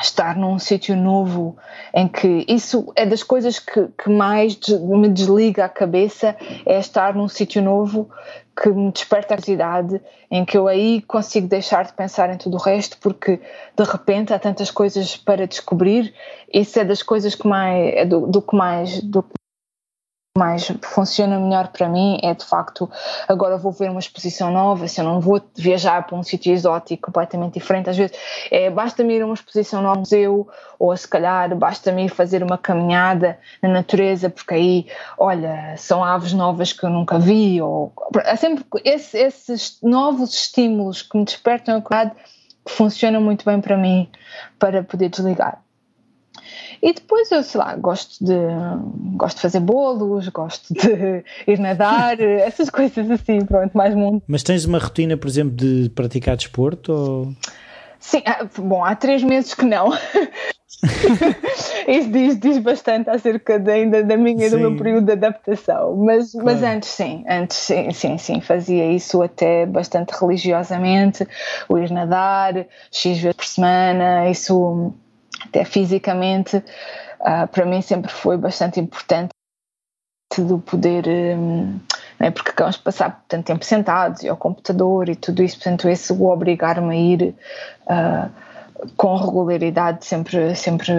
[0.00, 1.56] estar num sítio novo
[1.92, 7.14] em que isso é das coisas que, que mais me desliga a cabeça é estar
[7.14, 8.08] num sítio novo
[8.60, 10.00] que me desperta a curiosidade
[10.30, 13.40] em que eu aí consigo deixar de pensar em tudo o resto porque
[13.76, 16.14] de repente há tantas coisas para descobrir.
[16.52, 19.24] Isso é das coisas que mais é do, do que mais do
[20.36, 22.90] mais funciona melhor para mim é de facto
[23.28, 27.02] agora vou ver uma exposição nova se eu não vou viajar para um sítio exótico
[27.02, 28.16] completamente diferente às vezes
[28.50, 30.48] é, basta-me ir a uma exposição nova museu
[30.78, 34.86] ou se calhar basta-me ir fazer uma caminhada na natureza porque aí
[35.18, 37.92] olha são aves novas que eu nunca vi ou
[38.24, 42.16] há sempre esse, esses novos estímulos que me despertam a curiosidade
[42.66, 44.08] funcionam muito bem para mim
[44.58, 45.60] para poder desligar
[46.82, 48.34] e depois eu, sei lá, gosto de,
[49.16, 54.22] gosto de fazer bolos, gosto de ir nadar, essas coisas assim, pronto, mais mundo.
[54.26, 56.92] Mas tens uma rotina, por exemplo, de praticar desporto?
[56.92, 57.34] Ou...
[57.98, 59.92] Sim, ah, bom, há três meses que não.
[61.86, 65.96] Isso diz, diz bastante acerca de, ainda da minha e do meu período de adaptação.
[65.96, 66.46] Mas, claro.
[66.46, 71.26] mas antes sim, antes sim, sim, sim, fazia isso até bastante religiosamente,
[71.68, 74.92] o ir nadar, X vezes por semana, isso
[75.44, 79.30] até fisicamente, uh, para mim sempre foi bastante importante
[80.38, 81.78] do poder, um,
[82.18, 82.30] é?
[82.30, 86.12] porque acabamos de passar tanto tempo sentados e ao computador e tudo isso, portanto, esse
[86.12, 87.34] o obrigar-me a ir
[87.86, 88.41] uh,
[88.96, 90.92] com regularidade sempre, sempre,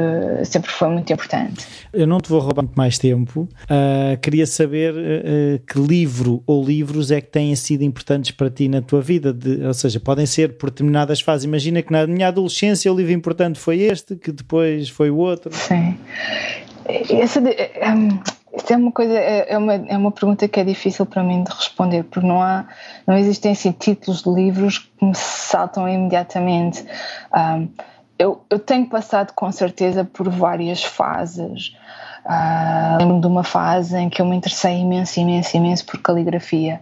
[0.45, 1.65] sempre foi muito importante.
[1.91, 3.41] Eu não te vou roubar muito mais tempo.
[3.63, 8.67] Uh, queria saber uh, que livro ou livros é que têm sido importantes para ti
[8.67, 11.45] na tua vida, de, ou seja, podem ser por determinadas fases.
[11.45, 15.53] Imagina que na minha adolescência o livro importante foi este, que depois foi o outro.
[15.53, 15.97] Sim.
[16.87, 17.55] Essa de,
[17.85, 18.19] um
[18.55, 21.43] isso é uma coisa, é, é uma, é uma pergunta que é difícil para mim
[21.43, 22.65] de responder, porque não há,
[23.05, 26.85] não existem assim títulos de livros que me saltam imediatamente.
[27.35, 27.67] Um,
[28.17, 31.75] eu, eu tenho passado com certeza por várias fases.
[32.25, 36.79] Uh, lembro-me de uma fase em que eu me interessei imenso, imenso, imenso por caligrafia.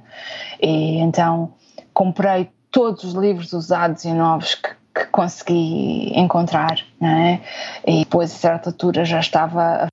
[0.62, 1.54] E então
[1.94, 7.40] comprei todos os livros usados e novos que, que consegui encontrar, é?
[7.86, 9.88] E depois, a certa altura, já estava a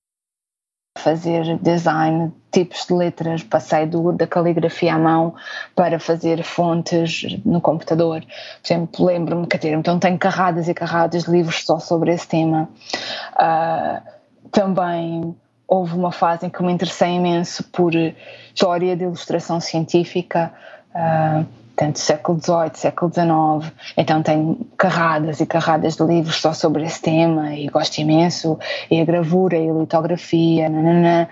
[0.99, 5.35] fazer design, tipos de letras, passei do, da caligrafia à mão
[5.75, 8.21] para fazer fontes no computador.
[8.23, 12.69] Por exemplo, lembro-me que então tenho carradas e carradas de livros só sobre esse tema.
[13.35, 14.03] Uh,
[14.51, 20.53] também houve uma fase em que me interessei imenso por história de ilustração científica.
[20.95, 21.47] Uh,
[21.79, 27.01] tanto século XVIII, século XIX, então tenho carradas e carradas de livros só sobre esse
[27.01, 28.59] tema e gosto imenso,
[28.91, 31.31] e a gravura e a litografia, nanana.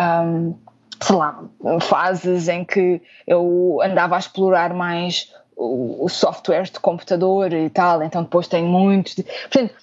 [0.00, 0.54] Um,
[0.98, 1.44] sei lá,
[1.82, 8.02] fases em que eu andava a explorar mais o, o software de computador e tal,
[8.02, 9.14] então depois tenho muitos.
[9.14, 9.74] De, portanto,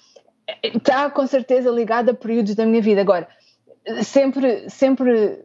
[0.60, 3.00] está com certeza ligado a períodos da minha vida.
[3.00, 3.28] Agora,
[4.02, 5.38] sempre, sempre,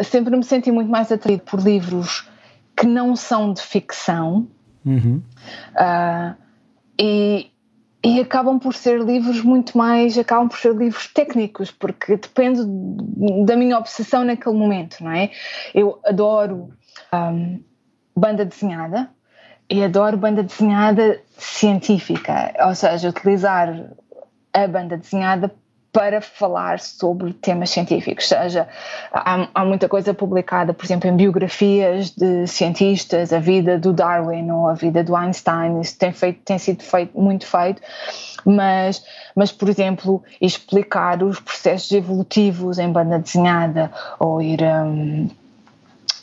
[0.00, 2.32] sempre me senti muito mais atraído por livros
[2.76, 4.48] que não são de ficção
[4.84, 5.22] uhum.
[5.74, 6.34] uh,
[7.00, 7.50] e,
[8.04, 12.60] e acabam por ser livros muito mais, acabam por ser livros técnicos, porque depende
[13.44, 15.30] da minha obsessão naquele momento, não é?
[15.74, 16.70] Eu adoro
[17.12, 17.62] um,
[18.16, 19.10] banda desenhada
[19.70, 23.90] e adoro banda desenhada científica, ou seja, utilizar
[24.52, 25.50] a banda desenhada
[25.94, 28.26] para falar sobre temas científicos.
[28.26, 28.66] Seja,
[29.12, 34.50] há, há, muita coisa publicada, por exemplo, em biografias de cientistas, a vida do Darwin
[34.50, 37.80] ou a vida do Einstein, isso tem, feito, tem sido feito, muito feito,
[38.44, 39.04] mas,
[39.36, 44.60] mas, por exemplo, explicar os processos evolutivos em banda desenhada ou ir.
[44.62, 45.28] Um,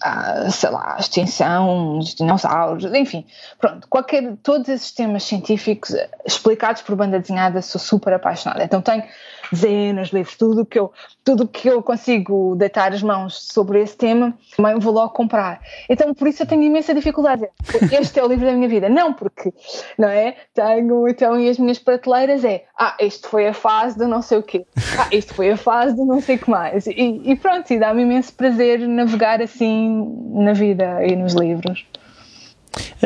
[0.02, 3.26] a, sei lá, a extinção dos dinossauros, enfim,
[3.60, 5.96] pronto, qualquer, todos esses temas científicos
[6.26, 8.64] explicados por banda desenhada, sou super apaixonada.
[8.64, 9.04] Então tenho
[9.52, 10.92] dezenas de livros, tudo que eu,
[11.24, 15.62] tudo que eu consigo deitar as mãos sobre esse tema, também vou logo comprar.
[15.90, 17.48] Então por isso eu tenho imensa dificuldade.
[17.92, 18.88] Este é o livro da minha vida.
[18.88, 19.54] Não, porque,
[19.98, 20.36] não é?
[20.54, 24.38] Tenho, então, e as minhas prateleiras é, ah, este foi a fase de não sei
[24.38, 24.66] o quê.
[24.98, 26.88] Ah, este foi a fase de não sei o que mais.
[26.88, 29.91] E, e pronto, e dá-me imenso prazer navegar assim
[30.44, 31.86] na vida e nos livros.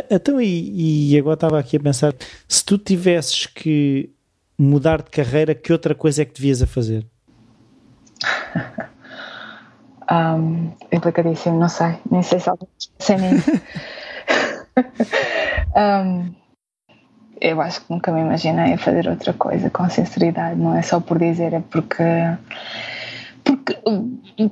[0.10, 2.14] Então, e, e agora estava aqui a pensar,
[2.48, 4.10] se tu tivesses que
[4.58, 7.06] mudar de carreira, que outra coisa é que devias a fazer?
[10.12, 12.68] um, complicadíssimo, não sei, nem sei se alguém
[13.00, 13.52] sei nisso.
[15.76, 16.34] um,
[17.42, 21.00] eu acho que nunca me imaginei a fazer outra coisa com sinceridade, não é só
[21.00, 22.04] por dizer, é porque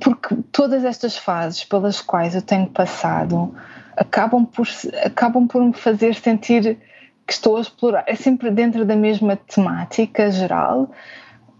[0.00, 3.54] porque, todas estas fases pelas quais eu tenho passado
[3.96, 4.66] acabam por,
[5.04, 6.78] acabam por me fazer sentir
[7.26, 8.04] que estou a explorar.
[8.06, 10.90] É sempre dentro da mesma temática geral,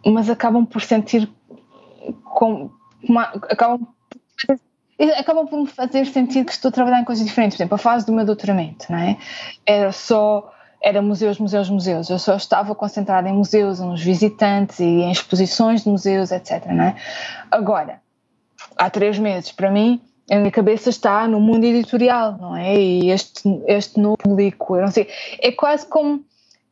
[0.05, 1.29] mas acabam por sentir
[2.25, 2.71] com,
[3.03, 3.87] uma, acabam
[5.19, 7.57] acabam por me fazer sentir que estou a trabalhar em coisas diferentes.
[7.57, 9.17] Por exemplo, a fase do meu doutoramento, não é?
[9.67, 10.54] Era só
[10.85, 12.11] era museus, museus, museus.
[12.11, 16.67] Eu só estava concentrada em museus, nos visitantes e em exposições de museus, etc.
[16.67, 16.95] É?
[17.51, 18.03] Agora,
[18.77, 19.99] há três meses, para mim,
[20.31, 22.79] a minha cabeça está no mundo editorial, não é?
[22.79, 25.09] E este, este novo público, eu não sei,
[25.41, 26.23] é quase como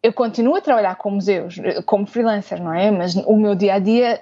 [0.03, 1.57] eu continuo a trabalhar com museus,
[1.87, 2.91] como freelancer, não é?
[2.91, 4.21] Mas o meu dia a dia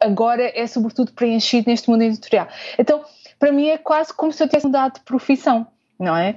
[0.00, 2.48] agora é sobretudo preenchido neste mundo editorial.
[2.76, 3.04] Então,
[3.38, 5.64] para mim é quase como se eu tivesse mudado de profissão,
[5.96, 6.36] não é?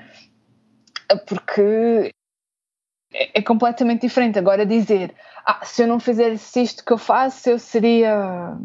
[1.25, 2.11] Porque
[3.13, 4.39] é, é completamente diferente.
[4.39, 5.13] Agora dizer,
[5.45, 8.55] ah, se eu não fizesse isto que eu faço, eu seria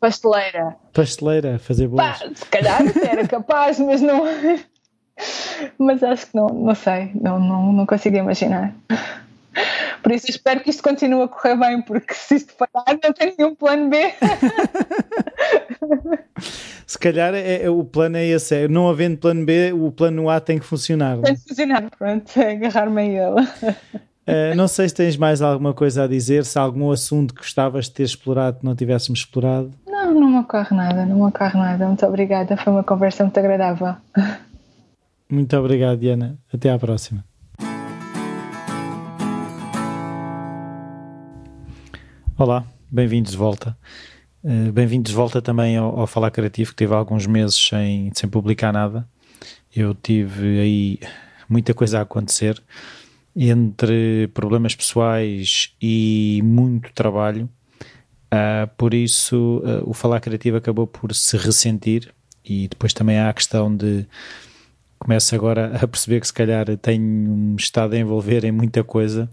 [0.00, 0.76] pasteleira.
[0.92, 2.18] Pasteleira, fazer boas.
[2.18, 4.22] Pá, se calhar era capaz, mas não.
[5.78, 8.74] mas acho que não, não sei, não, não, não consigo imaginar.
[10.06, 13.34] Por isso espero que isto continue a correr bem, porque se isto falhar, não tenho
[13.36, 14.14] nenhum plano B.
[16.86, 20.30] se calhar é, é, o plano é esse, é, não havendo plano B, o plano
[20.30, 21.18] A tem que funcionar.
[21.18, 23.48] Tem que funcionar, pronto, é agarrar-me a ele.
[24.28, 27.40] Uh, não sei se tens mais alguma coisa a dizer, se há algum assunto que
[27.40, 29.72] gostavas de ter explorado que não tivéssemos explorado.
[29.88, 31.84] Não, não me ocorre nada, não me ocorre nada.
[31.84, 33.96] Muito obrigada, foi uma conversa muito agradável.
[35.28, 36.38] Muito obrigado, Diana.
[36.54, 37.24] Até à próxima.
[42.38, 43.74] Olá, bem-vindos de volta.
[44.44, 48.28] Uh, bem-vindos de volta também ao, ao, Falar Criativo, que teve alguns meses sem, sem
[48.28, 49.08] publicar nada.
[49.74, 50.98] Eu tive aí
[51.48, 52.62] muita coisa a acontecer,
[53.34, 57.48] entre problemas pessoais e muito trabalho.
[58.26, 62.12] Uh, por isso, uh, o Falar Criativo acabou por se ressentir,
[62.44, 64.06] e depois também há a questão de.
[64.98, 69.26] Começo agora a perceber que se calhar tenho estado a envolver em muita coisa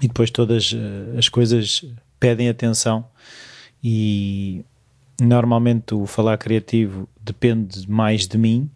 [0.00, 0.72] e depois todas
[1.16, 1.84] as coisas
[2.22, 3.04] pedem atenção
[3.82, 4.64] e
[5.20, 8.70] normalmente o falar criativo depende mais de mim,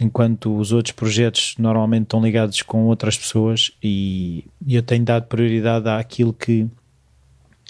[0.00, 5.86] enquanto os outros projetos normalmente estão ligados com outras pessoas e eu tenho dado prioridade
[5.86, 6.66] àquilo que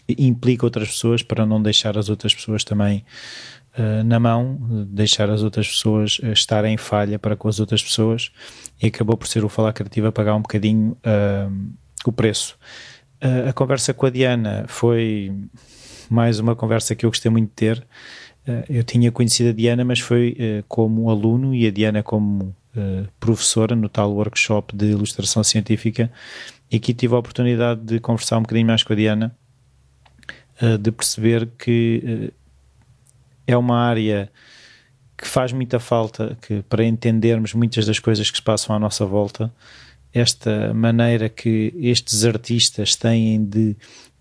[0.08, 3.04] implica outras pessoas para não deixar as outras pessoas também
[3.76, 4.56] uh, na mão,
[4.86, 8.30] deixar as outras pessoas uh, estarem em falha para com as outras pessoas
[8.80, 11.72] e acabou por ser o falar criativo a pagar um bocadinho uh,
[12.04, 12.56] o preço
[13.48, 15.32] a conversa com a Diana foi
[16.10, 17.86] mais uma conversa que eu gostei muito de ter.
[18.68, 20.36] eu tinha conhecido a Diana, mas foi
[20.68, 22.54] como aluno e a Diana como
[23.20, 26.10] professora no tal workshop de ilustração científica.
[26.70, 29.36] E aqui tive a oportunidade de conversar um bocadinho mais com a Diana,
[30.80, 32.32] de perceber que
[33.46, 34.30] é uma área
[35.16, 39.06] que faz muita falta que para entendermos muitas das coisas que se passam à nossa
[39.06, 39.52] volta
[40.12, 43.76] esta maneira que estes artistas têm de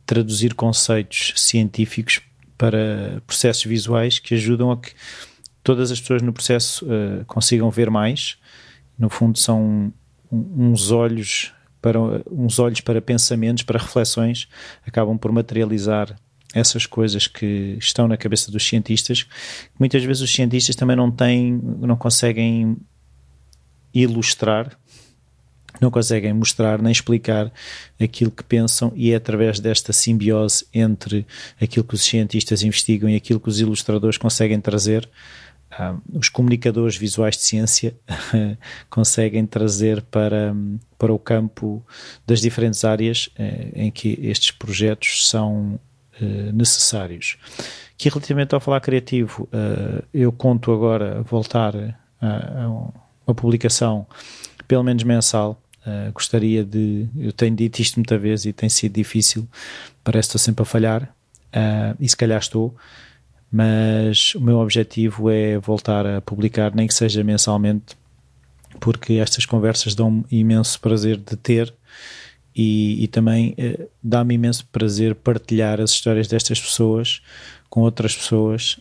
[0.06, 2.22] traduzir conceitos científicos
[2.58, 4.92] para processos visuais que ajudam a que
[5.64, 8.38] todas as pessoas no processo uh, consigam ver mais.
[8.98, 9.92] No fundo, são
[10.32, 12.00] uns olhos para
[12.32, 14.48] uns olhos para pensamentos, para reflexões,
[14.86, 16.16] acabam por materializar
[16.54, 19.26] essas coisas que estão na cabeça dos cientistas.
[19.80, 22.78] Muitas vezes os cientistas também não têm, não conseguem
[23.94, 24.78] ilustrar
[25.82, 27.52] não conseguem mostrar nem explicar
[27.99, 31.26] aquilo que pensam e é através desta simbiose entre
[31.60, 35.10] aquilo que os cientistas investigam e aquilo que os ilustradores conseguem trazer
[35.72, 37.95] ah, os comunicadores visuais de ciência
[38.90, 40.53] conseguem trazer para,
[40.98, 41.84] para o campo
[42.28, 45.80] das diferentes áreas eh, em que estes projetos são
[46.22, 47.38] eh, necessários.
[47.98, 51.74] Que relativamente ao falar criativo, eh, eu conto agora voltar
[52.22, 52.68] a, a
[53.26, 54.06] uma publicação
[54.68, 57.08] pelo menos mensal Uh, gostaria de.
[57.18, 59.48] Eu tenho dito isto muita vez e tem sido difícil,
[60.03, 62.76] parece que estou sempre a falhar, uh, e se calhar estou,
[63.52, 67.98] mas o meu objetivo é voltar a publicar, nem que seja mensalmente,
[68.80, 71.74] porque estas conversas dão-me imenso prazer de ter
[72.56, 77.24] e, e também uh, dá-me imenso prazer partilhar as histórias destas pessoas
[77.72, 78.80] com outras pessoas,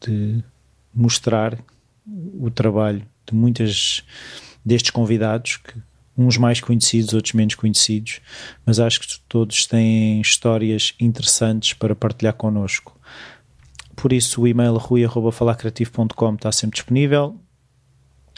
[0.00, 0.42] de
[0.94, 1.58] mostrar
[2.40, 4.04] o trabalho de muitas
[4.64, 5.74] destes convidados que
[6.16, 8.20] uns mais conhecidos, outros menos conhecidos,
[8.66, 12.98] mas acho que todos têm histórias interessantes para partilhar connosco.
[13.96, 17.36] Por isso, o e-mail rui.falacreativo.com está sempre disponível.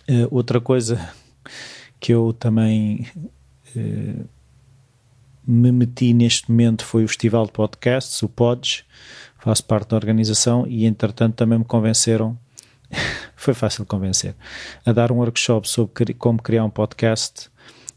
[0.08, 1.12] Uh, outra coisa
[1.98, 3.06] que eu também
[3.74, 4.28] uh,
[5.46, 8.84] me meti neste momento foi o Festival de Podcasts, o Pods,
[9.38, 12.38] faço parte da organização e, entretanto, também me convenceram.
[13.34, 14.34] foi fácil convencer
[14.86, 17.50] a dar um workshop sobre como criar um podcast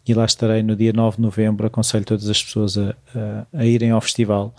[0.07, 1.67] e lá estarei no dia 9 de novembro.
[1.67, 4.55] Aconselho todas as pessoas a, a, a irem ao festival.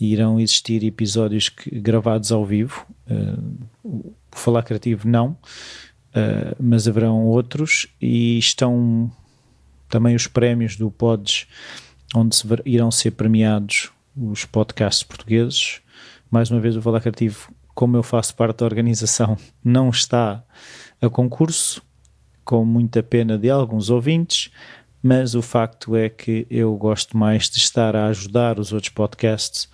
[0.00, 2.86] Irão existir episódios que, gravados ao vivo.
[3.08, 9.10] Uh, o Falar Criativo não, uh, mas haverão outros e estão
[9.88, 11.46] também os prémios do Pods,
[12.14, 15.80] onde se irão ser premiados os podcasts portugueses.
[16.30, 20.42] Mais uma vez, o Falar Criativo, como eu faço parte da organização, não está
[21.00, 21.82] a concurso,
[22.44, 24.50] com muita pena de alguns ouvintes,
[25.02, 29.68] mas o facto é que eu gosto mais de estar a ajudar os outros podcasts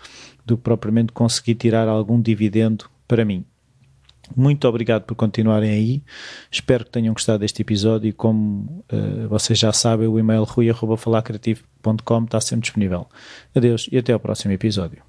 [0.44, 3.44] do que propriamente conseguir tirar algum dividendo para mim.
[4.34, 6.02] Muito obrigado por continuarem aí.
[6.50, 12.24] Espero que tenham gostado deste episódio e como uh, vocês já sabem, o e-mail rui.falacreativo.com
[12.24, 13.06] está sempre disponível.
[13.54, 15.02] Adeus e até ao próximo episódio.